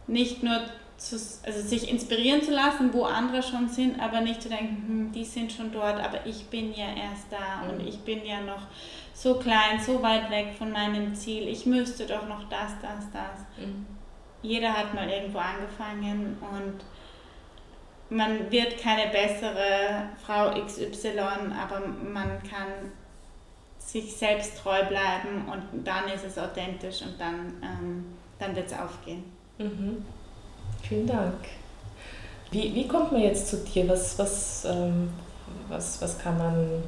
Nicht 0.08 0.44
nur 0.44 0.60
zu, 0.98 1.16
also 1.16 1.62
sich 1.62 1.90
inspirieren 1.90 2.42
zu 2.42 2.52
lassen, 2.52 2.94
wo 2.94 3.04
andere 3.04 3.44
schon 3.44 3.68
sind, 3.70 4.00
aber 4.00 4.22
nicht 4.22 4.42
zu 4.42 4.50
denken, 4.50 4.84
hm, 4.88 5.12
die 5.12 5.26
sind 5.26 5.52
schon 5.52 5.72
dort, 5.72 6.00
aber 6.00 6.26
ich 6.26 6.46
bin 6.46 6.74
ja 6.74 6.88
erst 6.88 7.32
da 7.32 7.64
mhm. 7.64 7.70
und 7.80 7.88
ich 7.88 8.00
bin 8.00 8.26
ja 8.26 8.42
noch 8.42 8.68
so 9.14 9.36
klein, 9.36 9.80
so 9.80 10.02
weit 10.02 10.30
weg 10.30 10.54
von 10.58 10.72
meinem 10.72 11.14
Ziel. 11.14 11.48
Ich 11.48 11.66
müsste 11.66 12.06
doch 12.06 12.28
noch 12.28 12.50
das, 12.50 12.74
das, 12.82 13.12
das. 13.12 13.66
Mhm. 13.66 13.86
Jeder 14.42 14.74
hat 14.74 14.94
mal 14.94 15.10
irgendwo 15.10 15.40
angefangen 15.40 16.38
und 16.42 16.84
man 18.14 18.52
wird 18.52 18.78
keine 18.78 19.12
bessere 19.12 20.10
Frau 20.26 20.52
XY, 20.66 21.18
aber 21.60 21.82
man 21.88 22.42
kann 22.44 22.68
sich 23.80 24.16
selbst 24.16 24.58
treu 24.58 24.84
bleiben 24.86 25.48
und 25.52 25.86
dann 25.86 26.08
ist 26.08 26.26
es 26.26 26.38
authentisch 26.38 27.02
und 27.02 27.20
dann, 27.20 27.54
ähm, 27.62 28.06
dann 28.40 28.56
wird 28.56 28.68
es 28.68 28.74
aufgehen. 28.74 29.24
Mhm. 29.58 30.06
Vielen 30.82 31.08
Dank. 31.08 31.36
Wie, 32.52 32.74
wie 32.74 32.88
kommt 32.88 33.12
man 33.12 33.22
jetzt 33.22 33.48
zu 33.48 33.58
dir? 33.58 33.88
Was, 33.90 34.18
was, 34.20 34.66
ähm, 34.66 35.10
was, 35.68 36.02
was, 36.02 36.20
kann 36.20 36.38
man, 36.38 36.84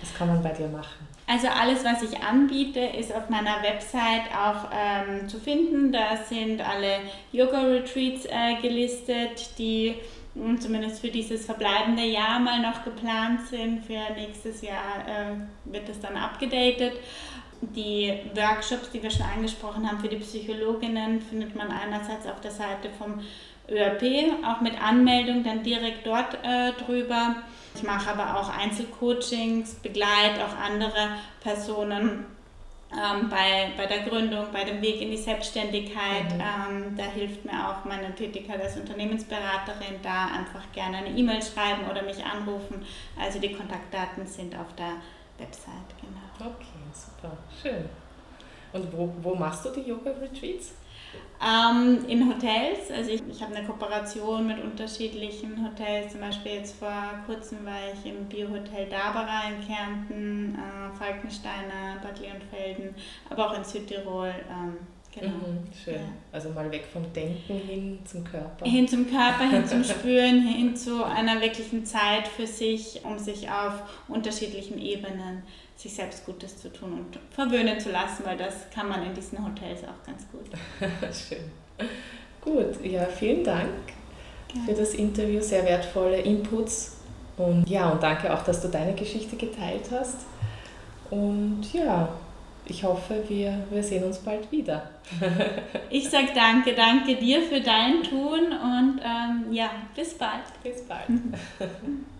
was 0.00 0.14
kann 0.14 0.28
man 0.28 0.42
bei 0.42 0.50
dir 0.50 0.68
machen? 0.68 1.06
Also 1.26 1.46
alles, 1.46 1.84
was 1.84 2.02
ich 2.02 2.20
anbiete, 2.20 2.80
ist 2.80 3.14
auf 3.14 3.28
meiner 3.28 3.62
Website 3.62 4.24
auch 4.34 4.68
ähm, 4.74 5.28
zu 5.28 5.38
finden. 5.38 5.92
Da 5.92 6.16
sind 6.28 6.60
alle 6.60 6.98
Yoga-Retreats 7.32 8.24
äh, 8.24 8.60
gelistet, 8.60 9.50
die 9.58 9.94
zumindest 10.34 11.00
für 11.00 11.08
dieses 11.08 11.44
verbleibende 11.44 12.04
Jahr 12.04 12.38
mal 12.38 12.60
noch 12.60 12.84
geplant 12.84 13.46
sind. 13.48 13.84
Für 13.84 14.12
nächstes 14.14 14.62
Jahr 14.62 15.04
äh, 15.06 15.72
wird 15.72 15.88
es 15.88 16.00
dann 16.00 16.16
abgedatet. 16.16 16.92
Die 17.60 18.14
Workshops, 18.34 18.90
die 18.90 19.02
wir 19.02 19.10
schon 19.10 19.26
angesprochen 19.26 19.86
haben 19.86 20.00
für 20.00 20.08
die 20.08 20.16
Psychologinnen, 20.16 21.20
findet 21.20 21.54
man 21.54 21.70
einerseits 21.70 22.26
auf 22.26 22.40
der 22.40 22.52
Seite 22.52 22.88
vom 22.96 23.20
ÖRP, 23.68 24.32
auch 24.44 24.60
mit 24.60 24.80
Anmeldung 24.82 25.44
dann 25.44 25.62
direkt 25.62 26.06
dort 26.06 26.34
äh, 26.42 26.72
drüber. 26.84 27.36
Ich 27.74 27.82
mache 27.82 28.10
aber 28.10 28.40
auch 28.40 28.48
Einzelcoachings, 28.48 29.74
begleite 29.74 30.44
auch 30.44 30.56
andere 30.56 31.10
Personen 31.40 32.24
ähm, 32.92 33.28
bei, 33.28 33.72
bei 33.76 33.86
der 33.86 34.00
Gründung, 34.00 34.46
bei 34.52 34.64
dem 34.64 34.82
Weg 34.82 35.00
in 35.00 35.10
die 35.10 35.16
Selbstständigkeit. 35.16 36.34
Mhm. 36.34 36.40
Ähm, 36.40 36.96
da 36.96 37.04
hilft 37.04 37.44
mir 37.44 37.52
auch 37.52 37.84
meine 37.84 38.14
Tätigkeit 38.14 38.60
als 38.60 38.76
Unternehmensberaterin, 38.76 40.00
da 40.02 40.26
einfach 40.26 40.70
gerne 40.72 40.98
eine 40.98 41.10
E-Mail 41.10 41.40
schreiben 41.42 41.88
oder 41.88 42.02
mich 42.02 42.24
anrufen. 42.24 42.84
Also 43.18 43.38
die 43.38 43.52
Kontaktdaten 43.52 44.26
sind 44.26 44.56
auf 44.56 44.74
der 44.76 44.94
Website, 45.38 45.94
genau. 46.00 46.52
Okay, 46.52 46.78
super, 46.92 47.36
schön. 47.62 47.88
Und 48.72 48.92
wo, 48.92 49.12
wo 49.20 49.34
machst 49.34 49.64
du 49.64 49.70
die 49.70 49.88
Yoga-Retreats? 49.88 50.74
Ähm, 51.42 52.04
in 52.06 52.28
Hotels, 52.28 52.90
also 52.94 53.10
ich, 53.10 53.22
ich 53.30 53.42
habe 53.42 53.54
eine 53.54 53.66
Kooperation 53.66 54.46
mit 54.46 54.62
unterschiedlichen 54.62 55.64
Hotels, 55.64 56.12
zum 56.12 56.20
Beispiel 56.20 56.52
jetzt 56.52 56.78
vor 56.78 56.92
kurzem 57.24 57.64
war 57.64 57.78
ich 57.94 58.10
im 58.10 58.26
Biohotel 58.26 58.88
Dabera 58.90 59.44
in 59.48 59.66
Kärnten, 59.66 60.54
äh, 60.54 60.94
Falkensteiner, 60.98 61.98
Bad 62.02 62.20
Leonfelden, 62.20 62.94
aber 63.30 63.50
auch 63.50 63.56
in 63.56 63.64
Südtirol, 63.64 64.34
ähm, 64.50 64.76
Genau. 65.12 65.28
Mhm, 65.28 65.66
schön. 65.84 65.94
Ja. 65.94 66.00
Also 66.30 66.50
mal 66.50 66.70
weg 66.70 66.84
vom 66.92 67.12
Denken 67.12 67.58
hin 67.58 67.98
zum 68.04 68.22
Körper. 68.22 68.64
Hin 68.64 68.86
zum 68.86 69.10
Körper, 69.10 69.50
hin 69.50 69.66
zum 69.66 69.82
Spüren, 69.84 70.40
hin 70.42 70.76
zu 70.76 71.04
einer 71.04 71.40
wirklichen 71.40 71.84
Zeit 71.84 72.28
für 72.28 72.46
sich, 72.46 73.00
um 73.04 73.18
sich 73.18 73.50
auf 73.50 73.72
unterschiedlichen 74.06 74.78
Ebenen 74.78 75.42
sich 75.80 75.94
selbst 75.94 76.26
Gutes 76.26 76.58
zu 76.58 76.70
tun 76.70 76.92
und 76.92 77.18
verwöhnen 77.30 77.80
zu 77.80 77.90
lassen, 77.90 78.24
weil 78.24 78.36
das 78.36 78.68
kann 78.74 78.88
man 78.88 79.02
in 79.02 79.14
diesen 79.14 79.42
Hotels 79.42 79.80
auch 79.84 80.06
ganz 80.06 80.26
gut. 80.30 80.46
schön. 81.28 81.50
Gut, 82.42 82.84
ja, 82.84 83.06
vielen 83.06 83.42
Dank 83.42 83.70
ja. 84.54 84.60
für 84.66 84.74
das 84.74 84.94
Interview, 84.94 85.40
sehr 85.40 85.64
wertvolle 85.64 86.18
Inputs 86.18 86.98
und 87.40 87.68
ja, 87.70 87.88
und 87.88 88.02
danke 88.02 88.32
auch, 88.32 88.42
dass 88.42 88.60
du 88.60 88.68
deine 88.68 88.94
Geschichte 88.94 89.36
geteilt 89.36 89.88
hast. 89.90 90.26
Und 91.10 91.62
ja, 91.72 92.08
ich 92.66 92.84
hoffe, 92.84 93.24
wir, 93.28 93.64
wir 93.70 93.82
sehen 93.82 94.04
uns 94.04 94.18
bald 94.18 94.52
wieder. 94.52 94.90
ich 95.90 96.08
sage 96.08 96.28
danke, 96.34 96.74
danke 96.74 97.16
dir 97.16 97.40
für 97.42 97.60
dein 97.60 98.02
Tun 98.02 98.40
und 98.52 99.00
ähm, 99.02 99.52
ja, 99.52 99.70
bis 99.96 100.14
bald. 100.14 100.44
Bis 100.62 100.82
bald. 100.82 101.08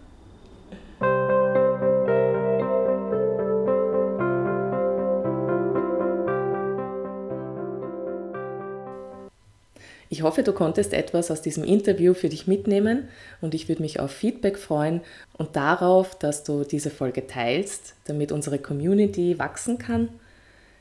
Ich 10.13 10.23
hoffe, 10.23 10.43
du 10.43 10.53
konntest 10.53 10.93
etwas 10.93 11.31
aus 11.31 11.41
diesem 11.41 11.63
Interview 11.63 12.15
für 12.15 12.29
dich 12.29 12.49
mitnehmen 12.49 13.09
und 13.41 13.55
ich 13.55 13.69
würde 13.69 13.81
mich 13.81 14.01
auf 14.01 14.11
Feedback 14.11 14.59
freuen 14.59 15.03
und 15.39 15.55
darauf, 15.55 16.19
dass 16.19 16.43
du 16.43 16.65
diese 16.65 16.91
Folge 16.91 17.29
teilst, 17.29 17.95
damit 18.07 18.33
unsere 18.33 18.59
Community 18.59 19.39
wachsen 19.39 19.79
kann. 19.79 20.09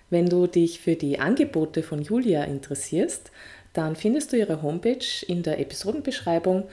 Wenn 0.09 0.25
du 0.25 0.47
dich 0.47 0.79
für 0.79 0.95
die 0.95 1.19
Angebote 1.19 1.83
von 1.83 2.01
Julia 2.01 2.43
interessierst, 2.43 3.29
dann 3.73 3.95
findest 3.95 4.33
du 4.33 4.37
ihre 4.37 4.63
Homepage 4.63 5.05
in 5.27 5.43
der 5.43 5.59
Episodenbeschreibung 5.59 6.63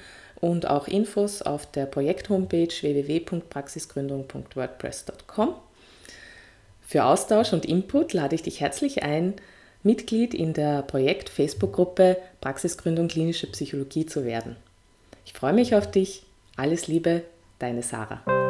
und 0.40 0.66
auch 0.66 0.88
Infos 0.88 1.42
auf 1.42 1.70
der 1.70 1.84
Projekt-Homepage 1.84 2.68
www.praxisgründung.wordpress.com. 2.68 5.56
Für 6.80 7.04
Austausch 7.04 7.52
und 7.52 7.66
Input 7.66 8.14
lade 8.14 8.34
ich 8.34 8.42
dich 8.42 8.62
herzlich 8.62 9.02
ein, 9.02 9.34
Mitglied 9.86 10.34
in 10.34 10.52
der 10.52 10.82
Projekt-Facebook-Gruppe 10.82 12.18
Praxisgründung 12.40 13.08
klinische 13.08 13.46
Psychologie 13.46 14.04
zu 14.04 14.24
werden. 14.24 14.56
Ich 15.24 15.32
freue 15.32 15.54
mich 15.54 15.74
auf 15.74 15.90
dich. 15.90 16.24
Alles 16.56 16.88
Liebe, 16.88 17.22
deine 17.58 17.82
Sarah. 17.82 18.45